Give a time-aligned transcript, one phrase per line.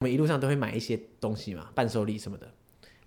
[0.00, 2.50] 我们一路上都会买一些东西嘛，伴手礼什么的，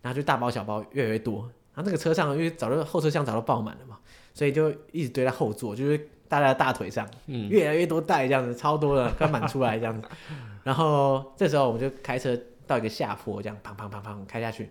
[0.03, 1.41] 然后就大包小包越来越多。
[1.73, 3.97] 然后那个车上因为早就后车厢早就爆满了嘛，
[4.31, 10.07] 所以就一直堆在后座，就是大家的大腿上，嗯，越来越多袋这样子，超多的，快满出来这样子。
[10.63, 14.69] 然后这时候我们就开车到一个下坡，这样砰砰砰砰开下去。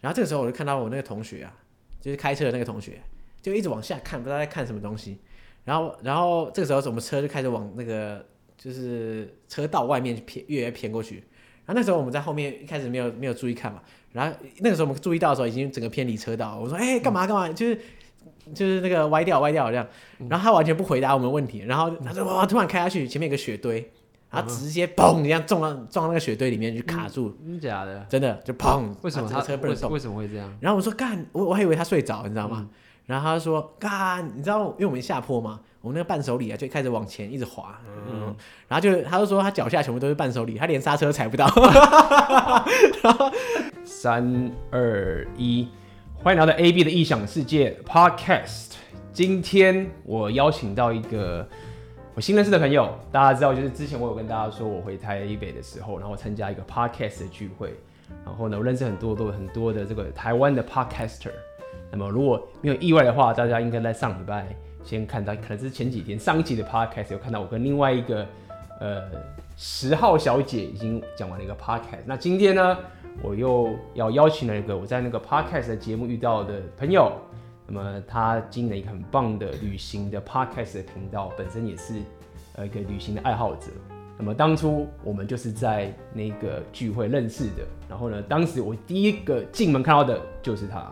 [0.00, 1.52] 然后这个时候我就看到我那个同学啊，
[2.00, 3.02] 就是开车的那个同学，
[3.42, 5.18] 就一直往下看，不知道在看什么东西。
[5.64, 8.24] 然后，然后这个时候我们车就开始往那个
[8.56, 11.24] 就是车道外面偏，越来越偏过去。
[11.66, 13.80] 然后那时候我们在后面一开始没有没有注意看嘛，
[14.12, 16.58] 然后那个时候我们注意到的时候已经整个偏离车道。
[16.58, 17.48] 我说：“哎、欸，干嘛干嘛？
[17.52, 17.80] 就是
[18.52, 19.86] 就是那个歪掉歪掉这样。”
[20.28, 23.88] 然后他完全不回答我们问题，然后他说：“哇！”突然开下去，前面有个雪堆，
[24.30, 27.30] 然后直接砰一样撞到撞到那个雪堆里面去卡住。
[27.44, 28.04] 真假的？
[28.08, 28.92] 真的就砰！
[29.02, 29.92] 为什么他车不能动？
[29.92, 30.52] 为什么会这样？
[30.60, 32.68] 然后我说：“干！”我我还以为他睡着，你知道吗？
[33.10, 35.60] 嗯、然后他就说：“干！”你知道，因为我们下坡嘛。
[35.82, 38.36] 我们那个伴手礼啊，就开始往前一直滑，嗯，
[38.68, 41.48] 然后就他就说他脚下全部都是伴手礼，他连刹车踩不到。
[43.82, 45.66] 三二一，
[46.22, 48.72] 欢迎来到 AB 的异想世界 Podcast。
[49.10, 51.48] 今天我邀请到一个
[52.14, 57.72] 我新认识的朋友，大家知道，就是之前我有跟大家说我回台北的时候，然后参加一个 Podcast 的聚会，
[58.26, 61.32] 然后呢，我认识很多多很多的这个台湾的 Podcaster。
[61.90, 64.46] 那么如果没有意外的话，大家应该在上礼拜。
[64.82, 68.26] 先看到，可能是前几天上一集的 podcast 有看到我跟另外一个
[68.80, 69.02] 呃
[69.54, 72.00] 十号小姐已经讲完了一个 podcast。
[72.06, 72.78] 那今天呢，
[73.22, 77.12] 我又要邀请了一个我在那个 podcast 的节目遇到的朋友。
[77.66, 82.00] 那么他经营了一个很棒的旅行的 podcast 的频道，本身也是
[82.56, 83.66] 呃一个旅行的爱好者。
[84.16, 87.66] 那么当初我们就是在那个聚会认识的。
[87.86, 90.90] 然后呢，当时我第一个进门看到的就是他。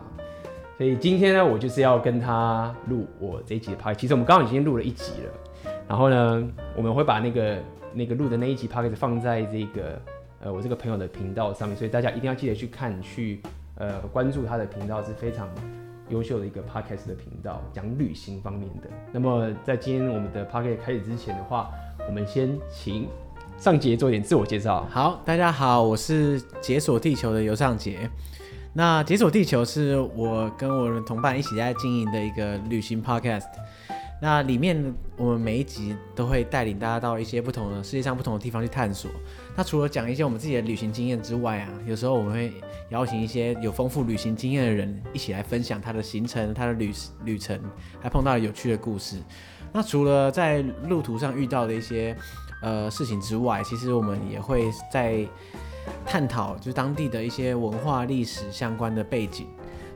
[0.79, 3.99] 所以今天呢，我就是要跟他录我这一集的 p o c a s t。
[3.99, 6.41] 其实我们刚刚已经录了一集了，然后呢，
[6.73, 7.57] 我们会把那个
[7.93, 10.01] 那个录的那一集 p o c a s t 放在这个
[10.39, 13.41] 呃我这个朋友的频道上面，所以大家一定要记得去看，去
[13.75, 15.49] 呃关注他的频道，是非常
[16.07, 18.87] 优秀的一个 p o c a s t 的频道，讲旅行方面的。
[19.11, 21.69] 那么在今天我们的 p o c a s t 开始之前的话，
[22.07, 23.05] 我们先请
[23.57, 24.87] 尚杰做一点自我介绍。
[24.89, 28.09] 好，大家好，我是解锁地球的游尚杰。
[28.73, 33.47] 那解锁地球是我跟我的同伴一起在经营的一个旅行 podcast。
[34.21, 39.09] 那里面我们每一集都会带领大家到一些不同的世界上不同的地方去探索。
[39.55, 42.53] 那除了讲一些我们自己的旅行经验之外啊，有时候我们会
[42.89, 46.93] 邀请一些有丰富旅行经验的人一起来分享他的行程、他的旅
[47.23, 47.57] 旅程，
[48.01, 49.17] 还碰到了有趣的故事。
[49.71, 52.15] 那除了在路途上遇到的一些
[52.61, 55.25] 呃事情之外，其实我们也会在。
[56.05, 59.45] 探讨就是当地的一些文化历史相关的背景，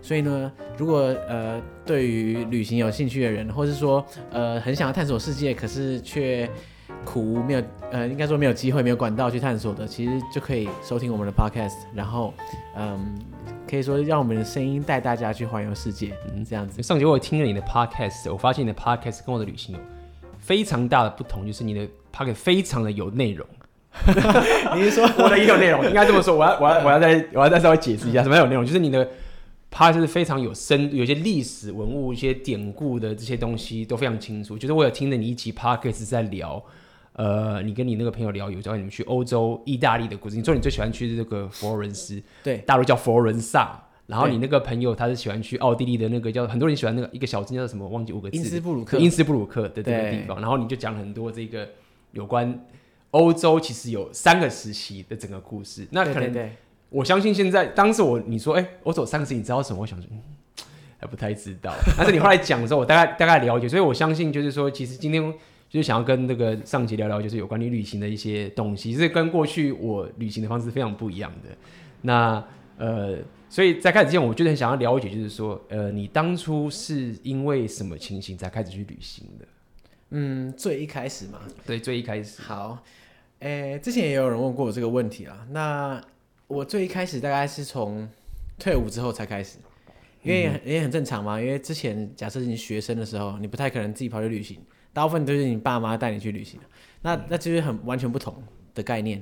[0.01, 6.49] 所以呢，如果呃对于旅行有兴趣的人，或是说呃很想要探索世界，可是却
[7.05, 12.33] 苦无没有呃应该说没有机会没有管道去探索的，其实就可以收听我们的 podcast，然后
[12.77, 13.19] 嗯
[13.67, 16.83] 可以说让我们的声音带大家去环游世界，嗯这样子。
[16.83, 19.81] 上集我听了你的 podcast，我发现你的 podcast 跟我的旅行有
[20.37, 23.47] 非常大的不同，就是你的 podcast 非常的有内容。
[24.75, 25.85] 你是说我的也有内容？
[25.85, 28.65] 应该这么说，我要我要我要再我要再稍微解释一下， 什么有内容？
[28.65, 29.07] 就是你的
[29.71, 34.57] podcast 是非常有深，有些历史文物、一些典故的这些东西都非常清楚。
[34.57, 36.63] 就是我有听着你一集 podcast 是在聊，
[37.13, 40.35] 呃，你跟你那个朋友聊，有叫你们去欧洲、意大利的故事。
[40.35, 43.79] 你说你最喜欢去这个佛罗伦斯，对，大陆叫佛罗伦萨。
[44.05, 47.87] 然后你那个朋友他是喜欢去奥地利的那个叫很多人喜欢那个一个小镇叫什么？
[47.87, 48.35] 忘记五个字。
[48.35, 48.97] 因斯布鲁克。
[48.97, 50.41] 因斯布鲁克的这个地方。
[50.41, 51.69] 然后你就讲很多这个
[52.11, 52.59] 有关。
[53.13, 56.49] 欧洲其实有三个时期的整个故事，那可能
[56.89, 59.81] 我相信现在当时我你说哎，我走三个时期，你知道什么？
[59.81, 60.19] 我想说，嗯，
[60.99, 61.73] 还不太知道。
[61.95, 65.21] 但是你后来讲的时候，我大概大概了解，所以我相信就是说，其实今天
[65.69, 71.49] 就是想要跟那个上集聊聊，就是有关于旅行的一些东西，是跟过去我旅行的方式非常不一样的。
[72.01, 72.43] 那
[72.77, 79.45] 呃，所以在开始之前，我就很想要了解，就是说，呃，你当初是因为什么情形才开始去旅行的？
[80.11, 82.41] 嗯，最一开始嘛，对，最一开始。
[82.41, 82.83] 好。
[83.43, 85.45] 诶、欸，之前也有人问过我这个问题啊。
[85.49, 86.01] 那
[86.47, 88.07] 我最一开始大概是从
[88.57, 89.57] 退伍之后才开始，
[90.21, 91.41] 因为也，也很正常嘛。
[91.41, 94.61] 因为之前假设你学生的时候，你不太可能自己跑去旅行，
[94.93, 96.57] 大部分都是你爸妈带你去旅行。
[97.01, 98.41] 那那其实很完全不同
[98.73, 99.21] 的概念。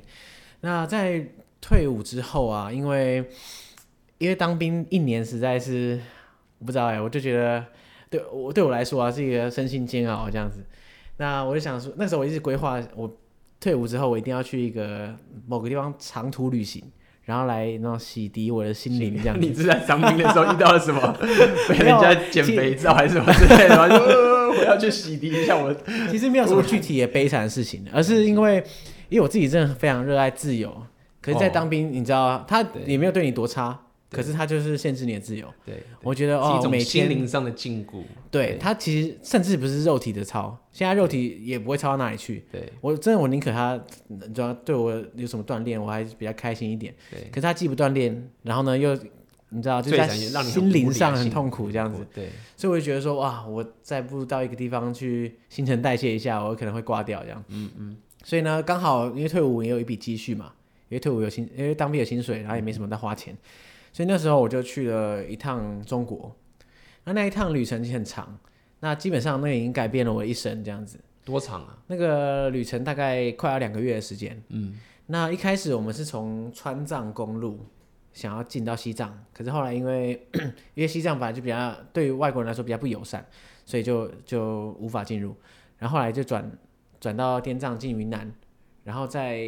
[0.60, 1.26] 那在
[1.60, 3.28] 退伍之后啊，因为
[4.20, 6.00] 因为当兵一年实在是
[6.60, 7.66] 我不知道哎、欸，我就觉得
[8.08, 10.64] 对我对我来说啊是一个身心煎熬这样子。
[11.18, 13.12] 那我就想说，那时候我一直规划我。
[13.62, 15.16] 退伍之后，我一定要去一个
[15.48, 16.84] 某个地方长途旅行，
[17.24, 19.16] 然后来那种洗涤我的心灵。
[19.22, 21.16] 这样，你是在当兵的时候遇到了什么？
[21.70, 23.90] 被人家捡肥皂还是什么之类的？
[23.90, 23.96] 就
[24.60, 25.72] 我要去洗涤一下我。
[26.10, 28.58] 其实没有什么具体的悲惨的事情，而是因为
[29.10, 30.76] 因为我自己真的非常热爱自由，
[31.22, 33.78] 可是，在当兵，你知道，他也没有对你多差，对
[34.12, 35.48] 可是它就是限制你的自由。
[35.66, 38.04] 对，我觉得哦一种哦，心灵上的禁锢。
[38.30, 42.46] 对，对他其实甚至不是肉体的操，现在肉体也不会操到哪里去。
[42.52, 46.94] 对，我真的我宁可他，你知道，对我有什么锻炼，我还比较开心一点。
[47.10, 48.94] 对，可是他既不锻炼，然后呢又，
[49.50, 52.06] 你知道，就在心灵上很痛苦这样子。
[52.14, 57.44] 对，所以我就觉得说，哇，我再不到一个地方去新陈代谢一下，我可能会挂掉这样。
[57.48, 57.98] 嗯嗯。
[58.24, 60.52] 所以呢，刚好因为退伍也有一笔积蓄嘛。
[60.90, 63.34] 因为退伍有薪，因为当兵有薪水，然后也没什么在花钱，
[63.92, 66.36] 所以那时候我就去了一趟中国。
[67.04, 68.38] 那那一趟旅程很长，
[68.80, 71.00] 那基本上那已经改变了我的一生，这样子。
[71.24, 71.78] 多长啊？
[71.88, 74.42] 那个旅程大概快要两个月的时间。
[74.50, 74.80] 嗯。
[75.08, 77.66] 那一开始我们是从川藏公路
[78.14, 80.28] 想要进到西藏，可是后来因为
[80.74, 83.26] 因为西藏本来就比较对于外国人来说比较不友善，
[83.66, 85.36] 所以就就无法进入。
[85.78, 86.52] 然后后来就转
[87.00, 88.32] 转到滇藏进云南，
[88.84, 89.42] 然后再。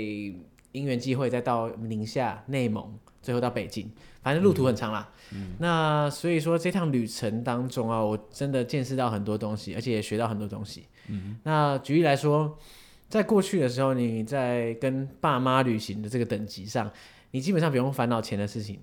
[0.74, 3.92] 因缘际会，再到宁夏、内蒙，最后到北京，
[4.24, 5.12] 反正路途很长啦。
[5.60, 10.88] 那所以说这趟旅程当中啊，我真的见识到很多东西，而且也学到很多东西。
[11.10, 12.58] 嗯、那举例来说，
[13.10, 16.90] 在过去的时候，你在跟爸妈旅行的这个等级上，
[17.32, 18.80] 你基本上不用烦恼钱的事情，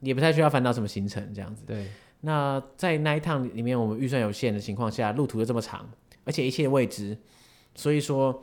[0.00, 1.64] 也不太需要烦恼什么行程这样子。
[1.66, 1.86] 对。
[2.22, 5.88] 那在那一趟里面，我们预算有限的情况下，路途又这么长，
[6.24, 7.16] 而且一切未知，
[7.74, 8.42] 所以说。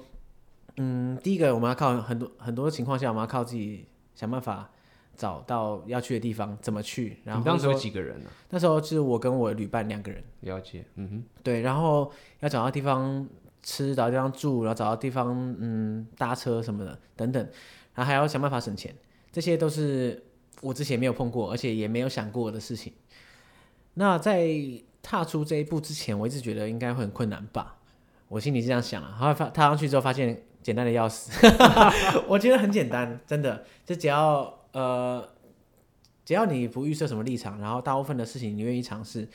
[0.80, 4.70] 嗯，第一个我们要靠很多很多情况下，我们要靠自己想办法
[5.18, 7.18] 找到要去的地方，怎么去。
[7.24, 8.30] 然后你当时有几个人呢？
[8.52, 10.24] 那时候是我跟我旅伴两个人。
[10.42, 13.28] 了解，嗯哼，对，然后要找到地方
[13.64, 17.44] 吃，找到地方住，然后找到地方嗯搭车什么的等等，
[17.96, 18.96] 然后还要想办法省钱，
[19.32, 20.24] 这些都是
[20.62, 22.94] 我之前没有碰过，而且也没有想过的事情。
[23.96, 24.48] 那在
[25.02, 27.78] 踏出这一步之前，我一直觉得应该会很困难吧，
[28.28, 29.18] 我心里是这样想啊。
[29.20, 30.44] 然后踏上去之后发现。
[30.64, 31.32] 简单的要死，
[32.28, 35.28] 我觉得很简单，真的，就只要呃，
[36.26, 39.28] 只要你不预设什么立场，然后大部分的事情你愿意尝试，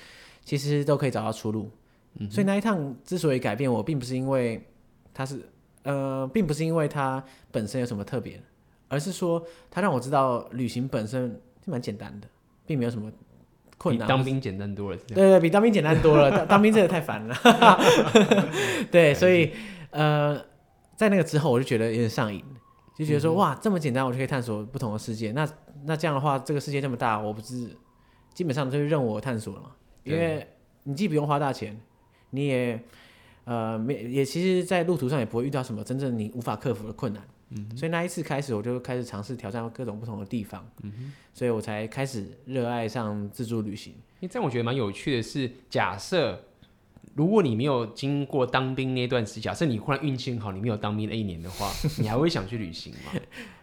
[0.44, 1.70] 其实都可以找到出路。
[2.18, 4.62] 嗯、所以那一趟之所以改变我，并不是因为
[5.14, 5.40] 它是
[5.82, 8.40] 呃，并不是因为它本身有什么特别，
[8.88, 12.28] 而是说它让我知道旅行本身是蛮简单的，
[12.66, 13.10] 并没有什么
[13.78, 14.06] 困难。
[14.06, 16.30] 比当兵简单多了，对对，比当兵简单多了。
[16.36, 17.34] 当当兵真的太烦了。
[18.90, 19.52] 对，所以
[19.90, 20.40] 呃。
[20.94, 22.44] 在那个之后，我就觉得有点上瘾，
[23.02, 25.32] 就觉得说、嗯、哇，这么简单，我就可以探索不同的世界。
[25.32, 25.48] 那
[25.84, 27.76] 那这样的话，这个世界这么大，我不是
[28.32, 29.72] 基本上就是任我探索了嘛？
[30.04, 30.46] 因为
[30.84, 31.78] 你既不用花大钱，
[32.30, 32.80] 你也
[33.44, 37.22] 呃没也其实，在路途上也不会遇到什么真正你无法克服的困难。
[37.50, 40.66] 嗯，所以那一次开始，我就开始尝试挑战各种不同的地方。
[40.82, 43.92] 嗯哼，所以我才开始热爱上自助旅行。
[44.20, 46.44] 因为这样我觉得蛮有趣的是，假设。
[47.14, 51.70] 如果你没有经过当兵那段时间，假设你忽然运气很好，你没有当兵那一年的话，
[52.00, 53.20] 你还会想去旅行吗？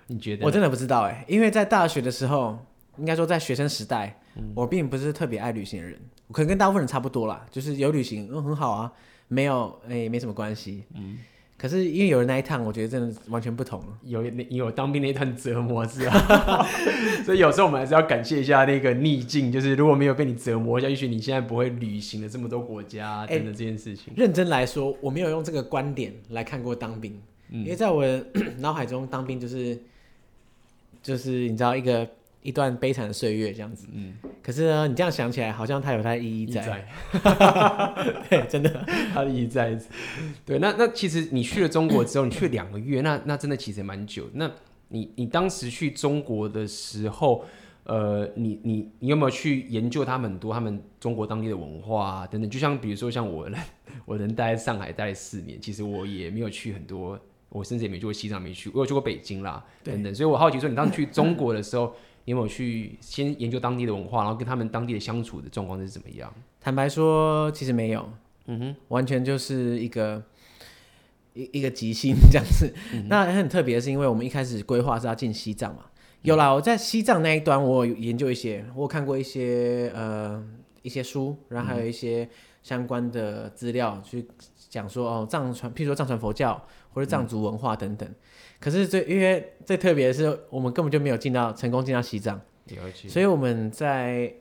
[0.08, 0.46] 你觉得？
[0.46, 2.58] 我真的不知道哎，因为在大学的时候，
[2.98, 8.92] 应该说在学生时代，嗯、我并不是特别爱旅行的人，我可能跟大部分人差不多啦，就是有旅行，嗯，很好啊，
[9.28, 11.18] 没有，哎，没什么关系，嗯。
[11.60, 13.88] 可是因为有了那一趟，我觉得真的完全不同了。
[14.04, 16.66] 有那有当兵那一趟折磨是吧？
[17.26, 24.14] 所以有时候我们还是要感谢一下那个逆境，就是如果没有被你折磨一下，也许你现在不会旅行了这么多国家等等这件事情。
[24.16, 27.20] 认真来说，我没有用这个观点来看过当兵，
[27.50, 28.26] 嗯、因为在我的
[28.60, 29.78] 脑海中，当兵就是
[31.04, 32.10] 就是你知道一个。
[32.42, 33.86] 一段悲惨的岁月，这样子。
[33.92, 36.62] 嗯，可是呢，你这样想起来，好像它有它的意义在。
[36.62, 36.88] 在
[38.30, 38.70] 对，真的，
[39.14, 39.78] 它的意义在。
[40.46, 44.30] 对，那那其实你去了中国之后，你去了两个月，那那真的其实蛮久。
[44.34, 44.50] 那
[44.88, 47.44] 你你当时去中国的时候，
[47.84, 52.50] 呃，你你你有没有去研究他们很多他们中国当地的文化啊等等？
[52.50, 53.50] 就像比如说像我，
[54.06, 60.16] 我能待在上海待了四年，其实我也没有去很多，我甚至也没去过西藏，没去，我有去过北京啦，等等。
[60.16, 61.94] 所以我好奇说，你当时去中国的时候。
[62.30, 66.32] 你有没有去先研究当地的文化，然后跟他们当地的相处的状况是怎么样？
[66.62, 68.08] 坦白说，其实没有，
[68.46, 70.24] 嗯哼，完全就是一个
[71.34, 72.72] 一一个即兴 这样子。
[73.08, 75.86] 那很特别的是，因为我们一开始规划是要进西藏嘛，
[76.22, 80.40] 有啦，我在西藏那一端，我有研究一些，我看过一些呃
[80.84, 82.30] 一些书，然后还有一些
[82.62, 84.28] 相关的资料去
[84.70, 88.08] 讲说哦，藏传，譬如说藏传佛教或者藏族文化等等。
[88.08, 88.16] 嗯
[88.60, 92.40] 可是最因为最特别的是，我们根本就没有进到成功进到西藏，
[93.08, 94.34] 所以我们在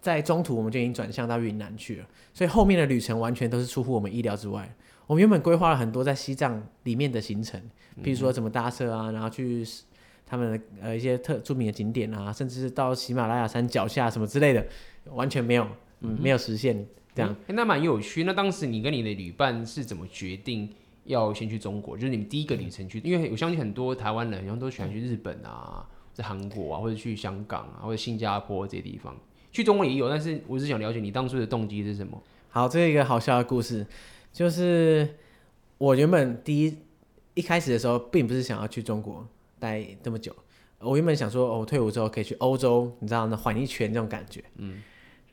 [0.00, 4.72] 在中途我们就已经转向到云南去了，所以后面的旅程完全都是出乎我们意料之外。
[5.06, 7.60] 我们原本规划了很多在西藏里面的行程，
[8.02, 9.66] 比如说怎么搭车啊，然后去
[10.26, 14.64] 他们的呃一些特著名的景点啊，甚至是到喜马拉雅山脚下什么之类的，
[15.10, 15.68] 完全没有，
[16.00, 17.36] 嗯，没有实现这样。
[17.48, 18.24] 欸，那蛮有趣。
[18.24, 20.70] 那当时你跟你的旅伴是怎么决定？
[21.04, 29.14] 要先去中国，就是你们第一个旅程去，因为我相信很多台湾人然后都喜欢去日本啊，在韩国啊，或者去香港啊，或者新加坡这些地方。
[29.52, 32.20] 去中国也有，但是我是想了解你当初的动机是什么。
[32.48, 33.86] 好，这是一个好笑的故事，
[34.32, 35.08] 就是
[35.78, 36.76] 我原本第一
[37.34, 39.26] 一开始的时候，并不是想要去中国
[39.58, 40.34] 待这么久。
[40.78, 44.42] 我原本想说，哦，退伍之后可以去欧洲，你知道那环一圈这种感觉。
[44.56, 44.82] 嗯。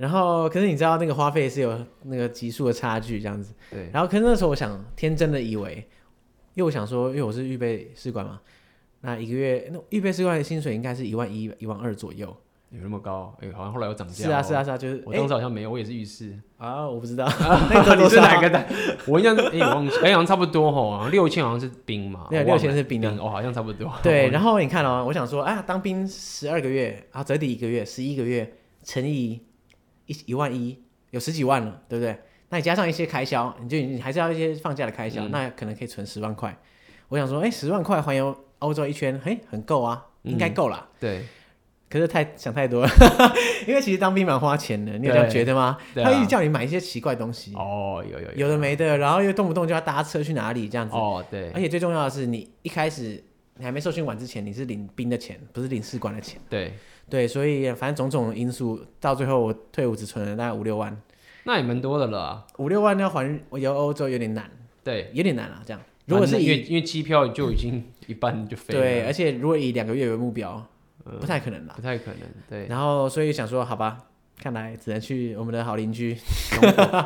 [0.01, 3.53] 然后，可是你知道那个花费是有那个级数的差距，这样子。
[3.69, 3.87] 对。
[3.93, 5.75] 然后，可是那时候我想天真的以为，
[6.55, 8.41] 因为我想说，因为我是预备士官嘛，
[9.01, 12.35] 那一个月那预备士官的薪水应该是一万一、一万二左右。
[12.71, 13.35] 有那么高？
[13.41, 14.25] 哎、欸，好像后来有涨价。
[14.25, 17.25] 是啊，是啊，是啊，就是我当时好像没有，欸、我也是浴室啊，我不知道。
[17.69, 18.65] 那个你是哪个的？
[19.05, 22.27] 我印象哎，我忘记，哎，好像差不多哈，六千好像是兵嘛。
[22.29, 23.91] 对，六千是兵的，哦，好像差不多。
[24.01, 28.51] 对， 然后你看哦，我想说，啊，当兵十二个月，啊，折抵一个月，十一个月
[28.83, 29.41] 乘以
[30.11, 30.77] 一一万一，
[31.11, 32.17] 有十几万了，对不对？
[32.49, 36.57] 那你加上一些开销，你就你还是要一些放假的开销，嗯、那可能可以存十万块。
[37.07, 40.89] 我想说，哎，十万块环游欧洲一圈，嘿，很够啊，应该够了。
[40.89, 41.21] 嗯、对。
[41.91, 42.89] 可是太想太多了，
[43.67, 45.77] 因为其实当兵蛮花钱的，你有这样觉得吗？
[45.95, 51.51] 啊、他一直叫你买一些奇怪东西哦，有有有，有的没的，然后又动不动就要搭车去哪里这样子哦，对。
[51.51, 53.21] 而且最重要的是，你一开始
[53.57, 56.39] 你还没受训完之前，你是领兵的钱，不是领士官的钱。
[56.49, 56.71] 对
[57.11, 60.99] 对，所以反正种种因素，到最后我退伍只存了大概五六万，
[61.43, 62.47] 那也蛮多的了。
[62.57, 64.49] 五六万要还游欧洲有点难，
[64.83, 65.61] 对，有点难啊。
[65.63, 70.65] 这样，如果是因为因为机票就已经一半就飞了，对，而且如果以两个月为目标。
[71.19, 72.19] 不太可能啦，不太可能。
[72.47, 73.97] 对，然后所以想说，好吧，
[74.37, 76.15] 看来只能去我们的好邻居。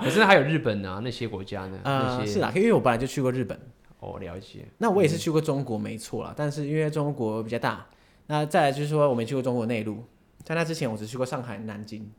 [0.04, 1.80] 可是还有日本啊，那些国家呢？
[1.86, 3.58] 呃，是啦，因为我本来就去过日本。
[4.02, 4.66] 哦，了解。
[4.80, 6.34] 那我也是去过中国，没错啦。
[6.36, 7.88] 但是因为中国比较大，
[8.28, 10.04] 那再来就是说，我没去过中国内陆。
[10.44, 12.12] 在那之前，我只去过上海、南京。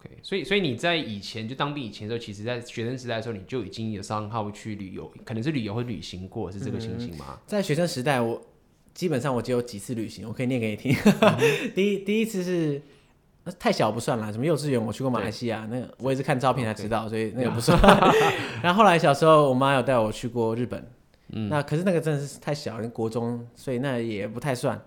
[0.00, 7.38] OK，所以所以你在以前就当兵以前的时候，其实在学生时代的时候，你就已经有商号去旅游，可能是旅游或旅行过，是这个情形吗？
[7.46, 8.40] 在学生时代，我。
[8.96, 10.96] 基本上我只有几次旅行，我可以念给你听。
[11.20, 11.38] 嗯、
[11.76, 12.80] 第一第一次是
[13.58, 17.78] 太小不算啦，什么幼稚园我去过马来西亚，那个我也是看照片才知道所以那个不算。
[18.62, 20.82] 然后后来小时候我妈有带我去过日本，
[21.28, 24.82] 嗯，那可是那个真的是太小，国中，所以那也不太算。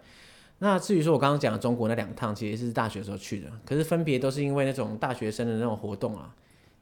[0.60, 6.36] 那至于说我刚刚讲的中国那两趟，其实是大学的时候去的，可是分别都是因为那种大学生的那种活动啊。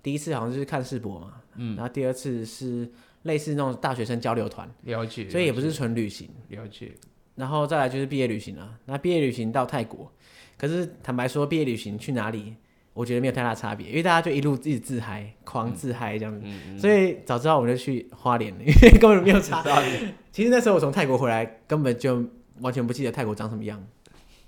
[0.03, 2.89] 第一次好像就是看世博嘛，嗯，然后第二次是
[3.23, 6.91] 类似那种大学生交流团，了解，所以也不是纯旅行，了解。
[7.35, 8.77] 然后再来就是毕业旅行了。
[8.85, 10.11] 那毕业旅行到泰国，
[10.57, 12.55] 可是坦白说，毕业旅行去哪里，
[12.93, 16.41] 我觉得没有太大差别，因为大家就一路一直自嗨，狂自嗨这样子。
[16.43, 19.63] 嗯嗯、所以早知道我们就去花莲了，因为根本没有差。
[20.31, 22.23] 其实那时候我从泰国回来，根本就
[22.61, 23.81] 完全不记得泰国长什么样。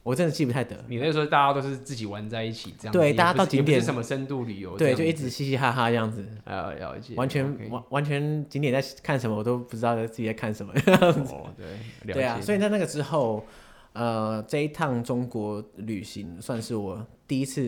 [0.02, 0.84] 我真的记不太得。
[0.88, 6.26] 你那时候大家都是自己玩在一起，这样对，大家到景点是什么深度旅游，对，就一直嘻嘻哈哈这样子。
[6.46, 7.16] 啊，了解。
[7.16, 11.34] 完全完完全景点在看什么，我都不知道自己在看什么样子。
[11.34, 12.40] 哦，对，对啊。
[12.40, 13.46] 所以在那个之后，
[13.92, 17.68] 呃，这一趟中国旅行算是我第一次，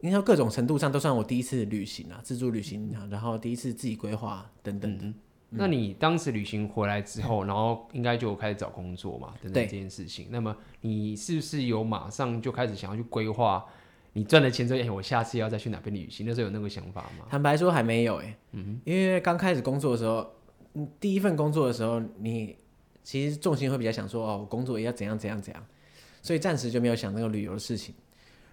[0.00, 5.04] 应该说各种程度上都算我第一次旅行啊，自助旅行，然后第一次自己规划等等的。
[5.54, 10.28] 那你当时旅行回来之后，然后应该就开始找工作嘛，等等这件事情。
[10.30, 13.64] 那么你是不是有马上就开始想要去规划？
[14.14, 16.26] 你赚了钱之后，哎，我下次要再去哪边旅行？
[16.26, 17.26] 那时候有那个想法吗？
[17.30, 20.26] 坦白说还没有哎，嗯哼，因为刚开始工作的时候，
[20.98, 22.56] 第一份工作的时候，你
[23.02, 25.66] 其实重心会比较想说，哦，我工作也要怎样怎样怎样，
[26.20, 27.94] 所以暂时就没有想那个旅游的事情。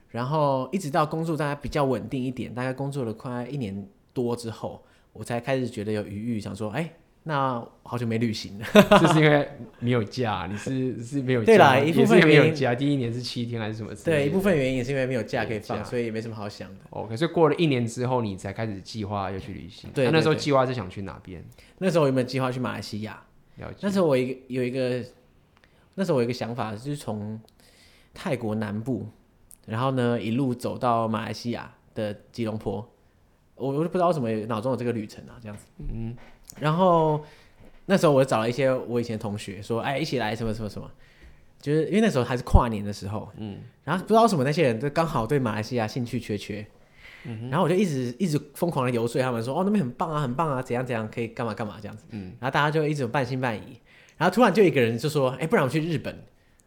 [0.10, 4.84] 然后一直到工作大概比较稳定一点，大概工作了快一年多之后。
[5.20, 6.92] 我才开始觉得有余裕，想说，哎、欸，
[7.24, 8.66] 那好久没旅行了，
[9.02, 9.46] 就是因为
[9.80, 13.94] 没有假，你是是没有假，对啦，一部分原因没有假，第一年是七天还是什么？
[14.06, 16.78] 对，一部分原因也是因为没有假可以放，所以也没什么好想的。
[16.92, 19.90] OK，所以过了一年之后，你才开始计划要去旅行。
[19.94, 21.44] 对，那时候计划是想去哪边？
[21.80, 23.22] 那时候我有没有计划去马来西亚？
[23.82, 25.04] 那时候我一个有一个，
[25.96, 27.38] 那时候我有一个想法，就是从
[28.14, 29.06] 泰国南部，
[29.66, 32.90] 然后呢一路走到马来西亚的吉隆坡。
[33.60, 35.66] 我我就不知道为什么脑中有这个旅程啊，这样子。
[35.94, 36.16] 嗯，
[36.60, 37.24] 然后
[37.86, 40.90] 那时候我找了一些我以前的同学，说，哎，一起来什么什么什么，
[41.62, 43.30] 就是因为那时候还是跨年的时候。
[43.38, 46.66] 嗯，然后不知道为什么那些人就刚好对马来西亚兴趣缺缺。
[47.26, 52.06] 嗯，然后我就一直一直疯狂的游说他们说，哦，那边很棒啊，很棒啊，怎样怎样可以干嘛干嘛这样子。
[52.12, 53.80] 嗯，然后大家就一直半信半疑，
[54.18, 56.18] 然后突然就一个人就说，哎，不然我去日本。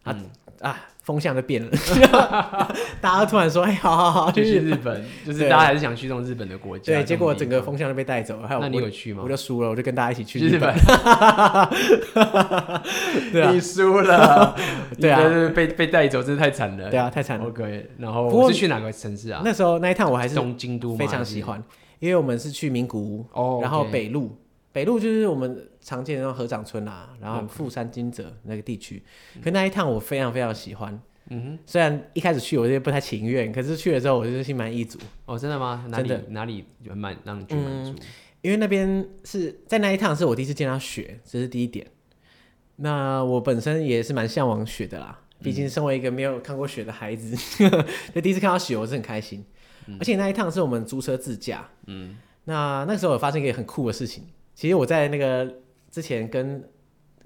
[0.03, 0.29] 啊、嗯、
[0.69, 0.85] 啊！
[1.03, 1.69] 风向就变了，
[3.01, 6.93] 大家突然说：“哎，好好好，去日本。”就是大家还是想去这种日本的国家。
[6.93, 8.47] 对，结果整个风向就被带走了。
[8.47, 9.21] 还有，那你有去吗？
[9.23, 10.73] 我就输了，我就跟大家一起去日本。
[13.33, 14.55] 对啊，你输了。
[14.97, 16.89] 对啊，被被带走，真是太惨了。
[16.89, 17.47] 对啊，太惨了。
[17.47, 19.41] OK，然后我是去哪个城市啊？
[19.43, 21.61] 那时候那一趟我还是东京都，非常喜欢，
[21.99, 22.99] 因为我们是去名古
[23.33, 24.37] 屋，然后北路。
[24.71, 29.03] 北路就是我们常见的那种合掌村啊，然后富山金泽那个地区。
[29.35, 30.99] 嗯、可那一趟我非常非常喜欢。
[31.29, 34.99] 嗯哼，虽然一开始去我就不太情愿，可是去了之后我就心满意足。
[35.25, 35.85] 哦，真的吗？
[35.89, 37.91] 哪里真的哪里蛮满让你去满足？
[37.91, 37.95] 嗯，
[38.41, 41.87] 因为那边是在那一趟是我第一次见到雪，这是第一点。
[42.77, 49.45] 那我本身也是蛮向往雪的啦，毕竟身为一个没有看过雪的孩子， 就、嗯、第一次看到雪，我是很开心。
[49.87, 51.69] 嗯、而且那一趟是我们租车自驾。
[51.87, 54.25] 嗯，那那个时候我发生一个很酷的事情。
[54.55, 55.51] 其实我在那个
[55.93, 56.67] 之前跟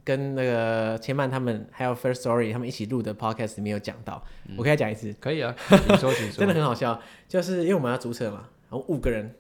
[0.04, 9.34] 跟那个千曼他们还有 First Story 他们一起录的 Podcast 里面有讲到，嗯、我可以讲一次，可以啊，你说， 真的很好笑，就是因为我们要租车嘛，然后五个人，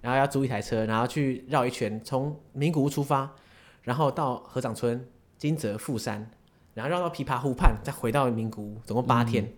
[0.00, 3.34] 然后要租一台车，然后去绕一圈，从名古屋出发，
[3.82, 5.04] 然后到合掌村、
[5.36, 6.30] 金泽、富山，
[6.74, 9.42] 然后绕到琵琶湖畔，再回到名古屋，总共八天。
[9.44, 9.52] 嗯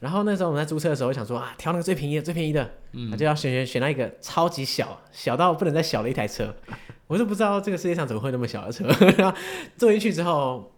[0.00, 6.54] 然后那时候我们在租车的时候，我想说啊，挑那个最便宜的、最便宜的，嗯，就要选选选到一个超级小小到不能再小的一台车。
[7.06, 8.86] 我就不知道这个世界上怎么会那么小的车。
[9.18, 9.36] 然后
[9.76, 10.72] 坐进去之后，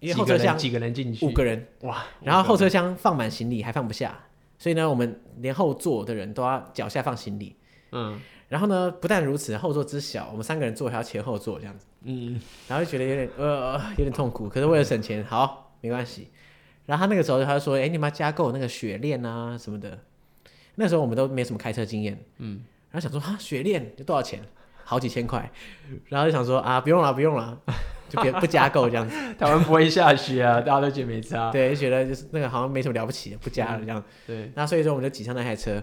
[0.00, 1.26] 因为后车厢几个人进去？
[1.26, 2.02] 五个人哇！
[2.22, 4.18] 然后后车厢放满行李还放不下，
[4.58, 7.56] 所以呢，我们连后座的人都要脚下放行李。
[7.90, 8.20] 嗯。
[8.48, 11.86] 然后呢，不但如此，后座之小，我们三个人坐还要前后座这样子。
[12.04, 12.40] 嗯。
[12.68, 16.28] 然后就觉得有点呃有点痛苦，可是为了省钱，好没关系。
[16.86, 19.98] 然后他那个时候他就说：“哎，你们要加购那个雪链啊什么的。”
[20.76, 22.62] 那时候我们都没什么开车经验，嗯。
[22.90, 24.40] 然后想说：“啊，雪链就多少钱？
[24.84, 25.50] 好几千块。”
[26.08, 27.60] 然后就想说：“啊，不用了，不用了，
[28.08, 31.50] 就别不加购这样子。”台湾不会下雪啊，大家都觉得没差。
[31.50, 33.98] 对，就觉得就是那个好像没什么了不起的，不加了这样。
[33.98, 34.52] 嗯、对。
[34.54, 35.82] 那所以说我们就挤上那台车，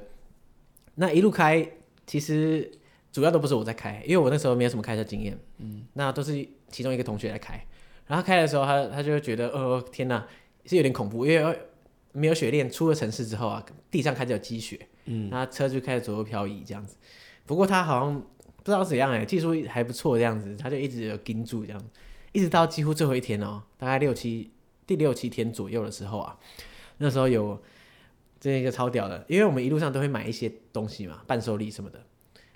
[0.96, 1.68] 那一路开，
[2.06, 2.70] 其实
[3.12, 5.86] 主要都不是我在开，因为我那时候没有什么开车经验，嗯。
[5.94, 7.64] 那都是其中一个同学来开。
[8.08, 10.26] 然后开的时候他，他他就会觉得：“哦，天哪！”
[10.70, 11.60] 是有点恐怖，因为
[12.12, 16.96] 没有雪链，出了城市之后啊，地上开始有积雪，嗯，那车就开始左右漂移这样子。
[17.48, 18.22] 不过他好像
[18.58, 21.82] 不知道怎样哎，技术还不错这样子，他就一直有盯住这样，
[22.34, 24.52] 一直到几乎最后一天哦，大概六七
[24.86, 26.38] 第六七天左右的时候啊，
[26.98, 27.60] 那时候有
[28.40, 32.00] 这个超屌的，因为我们一路上都会买一些东西嘛，伴手礼什么的，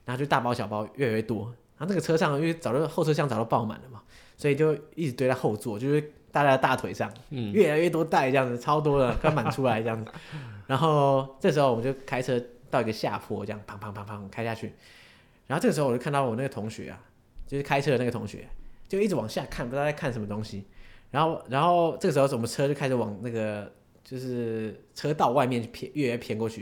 [0.06, 1.46] 然后就大包小包越来越多，
[1.78, 4.04] 然后这个车上因为早就后车厢早就爆满了嘛，
[4.38, 6.12] 所以就一直堆在后座，就是。
[6.34, 10.12] 搭在大腿上，嗯越来越多带这样子，超多的， 快满出来这样子。
[10.66, 12.42] 然后这时候我们就开车
[12.72, 14.74] 到一个下坡，这样砰砰砰砰开下去。
[15.46, 17.00] 然后这个时候我就看到我那个同学啊，
[17.46, 18.48] 就是开车的那个同学，
[18.90, 20.66] 就一直往下看，不知道在看什么东西。
[21.12, 23.72] 然后，然后这个时候我们车就开始往那个
[24.04, 26.62] 就是车道外面偏，越来越偏过去。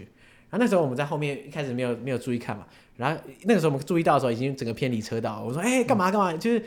[0.49, 2.67] 然后那时候我们在后面一开始没有没有注意看嘛。
[2.97, 5.41] 然后那个时候我们注意到的时候，已经整个偏离车道。
[5.41, 6.61] 我说：“哎，干嘛干嘛？”就是。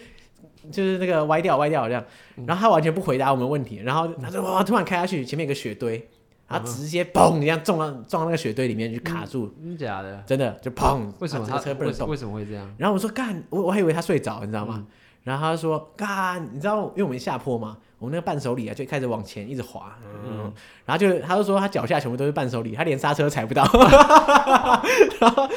[0.70, 2.04] 就是那个歪掉歪掉这样，
[2.46, 6.08] 然后他完全不回答我们问题，然后他就哇突然开下去，前面有个雪堆，
[6.48, 10.22] 然后直接砰一样撞到撞到那个雪堆里面去卡住，真的假的？
[10.26, 11.10] 真的就砰！
[11.18, 12.08] 为什么他车不能动？
[12.08, 12.74] 为什么会这样？
[12.78, 14.86] 然后我说干，我我还以为他睡着，你知道吗？
[15.22, 17.78] 然后他说干，你知道因为我们下坡嘛。
[17.98, 20.52] 我那个伴手礼啊，就开始往前一直滑，嗯，
[20.84, 23.62] 然后就他就说他脚下全部都是伴手礼，他连刹车踩不到，
[25.20, 25.48] 然后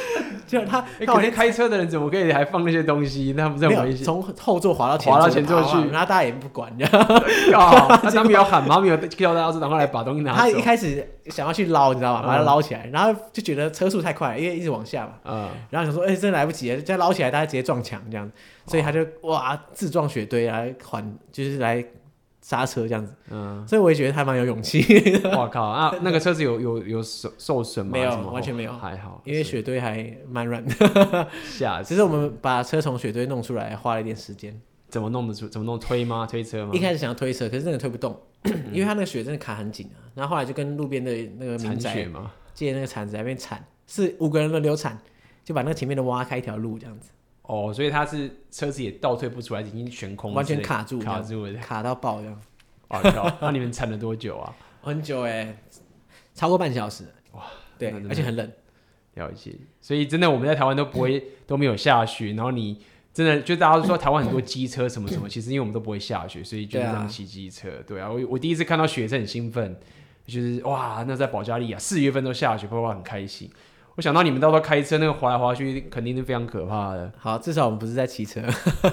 [0.45, 3.33] 就他，可是开车的人怎么可以还放那些东西？
[3.35, 4.05] 那不是很危险？
[4.05, 6.91] 从后座滑到滑到前座去，然后大家也不管，这样。
[8.13, 10.37] 他没有喊，妈没有叫大家赶快来把东西拿走。
[10.37, 12.23] 他一开始想要去捞，你知道吧？
[12.25, 18.31] 把它捞起来，然后就觉得车速太快，因为一直往下嘛，嗯，然后想说，哎，真来不及了，再捞起来，大家直接撞墙这样，
[18.67, 21.83] 所以他就哇自撞雪堆来缓，就是来。
[22.47, 24.81] 刹车这样子，嗯，所以我也觉得他蛮有勇气。
[25.35, 27.91] 我靠啊，那个车子有有有受受损吗？
[27.91, 30.73] 没有，完全没有，还好，因为雪堆还蛮软的。
[31.43, 34.57] 下次，其实我们把车从雪堆弄出来花了一点时间。
[34.87, 35.45] 怎么弄得出？
[35.49, 35.77] 怎么弄？
[35.77, 36.25] 推吗？
[36.25, 36.71] 推车吗？
[36.73, 38.17] 一开始想要推车，可是真的推不动，
[38.71, 39.99] 因为他那个雪真的卡很紧啊。
[40.15, 42.07] 然后后来就跟路边的那个民宅
[42.53, 44.97] 借那个铲子那边铲，是五个人轮流铲，
[45.43, 47.09] 就把那个前面的挖开一条路这样子。
[47.47, 52.41] 哦，所以他是车子也倒退不出来，已经悬空，完全卡住，卡住了，卡到爆这样。
[52.89, 53.29] 哇靠！
[53.41, 54.55] 那你们撑了多久啊？
[54.81, 55.57] 很久哎、欸，
[56.33, 57.03] 超过半小时。
[57.33, 57.43] 哇，
[57.77, 58.51] 对，而且很冷。
[59.15, 59.55] 了解。
[59.81, 62.79] 所以真的我们在台湾都不会 都没有下雪，然后你
[63.13, 67.69] 真的就大家都说台湾很多机车什么什么，其实因为我们都不会下雪，所以就是这样骑机车。
[67.85, 69.77] 对啊，我我第一次看到雪是很兴奋，
[70.25, 73.49] 就是哇，那在保加利亚四月份都下雪，爸爸很开心。
[73.97, 77.11] 我想到你们到时候开车那个滑来滑去，肯定是非常可怕的。
[77.17, 78.39] 好，至少我们不是在骑车，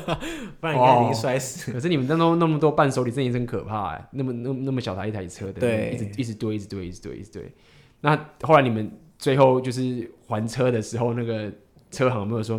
[0.58, 1.70] 不然你肯定摔死。
[1.70, 4.08] 可是你们当中那么多伴手礼，真的真可怕哎！
[4.12, 7.52] 那么那么那么小台一台车的，对，一直一直堆，一直堆，一直堆，一直堆。
[8.00, 11.52] 那后来你们最后就是还车的时候，那个
[11.90, 12.58] 车行有没有说？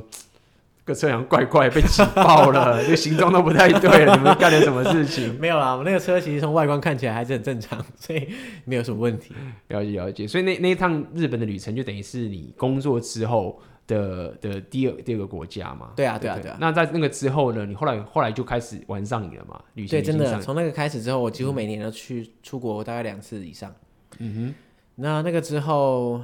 [0.85, 4.15] 个车好像怪怪，被挤爆了， 这个形状都不太对了。
[4.15, 5.33] 你们干了什么事情？
[5.41, 8.27] 没有啦，我们那个车其实从外观看起来还是很正常， 所以
[8.65, 9.33] 没有什么问题。
[9.69, 15.89] 了解了解，所以那那一趟日本的旅程就等于是你工作之后的的第二第二个国家嘛。
[15.95, 16.57] 对啊，对啊，对啊。
[16.61, 17.65] 那在那个之后呢？
[17.65, 19.59] 你后来后来就开始玩上瘾了嘛？
[19.73, 23.73] 旅行，对，真的从那个开始之后，我几乎每年都去出国大概两次以上。
[24.19, 24.55] 嗯哼。
[24.97, 26.21] 那那个之后，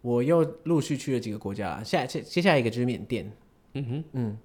[0.00, 3.30] 我又陆续去了几个国家，下接接下来一个就是缅甸。
[3.80, 4.38] 嗯哼，嗯。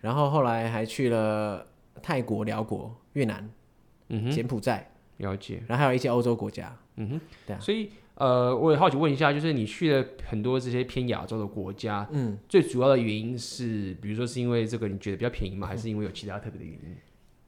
[0.00, 1.66] 然后后来还去了
[2.02, 3.48] 泰国、辽国、越南、
[4.08, 4.88] 嗯哼，柬埔寨，
[5.18, 5.62] 了解。
[5.66, 6.76] 然后还有一些欧洲国家。
[6.96, 7.60] 嗯哼，对啊。
[7.60, 7.90] 所以。
[8.16, 15.66] 呃，我也好奇问一下，就是你去了很多这些偏亚洲的国家，嗯，最主要的原因是，比如说是因为这个你觉得比较便宜吗？
[15.66, 16.96] 还是因为有其他特别的原因？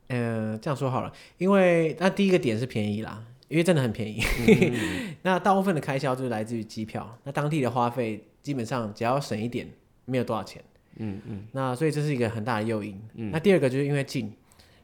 [0.09, 4.23] 嗯、呃，这样说好了，因为那第一个点是便宜啦，因为真的很便宜。
[4.49, 9.68] 嗯、 那大部分的开销就是来自于机票，那当地的花费基本上只要省一点，
[10.07, 10.64] 没有多少钱。
[10.96, 11.46] 嗯嗯。
[11.52, 13.00] 那所以这是一个很大的诱因。
[13.14, 13.31] 嗯。
[13.31, 14.33] 那第二个就是因为近，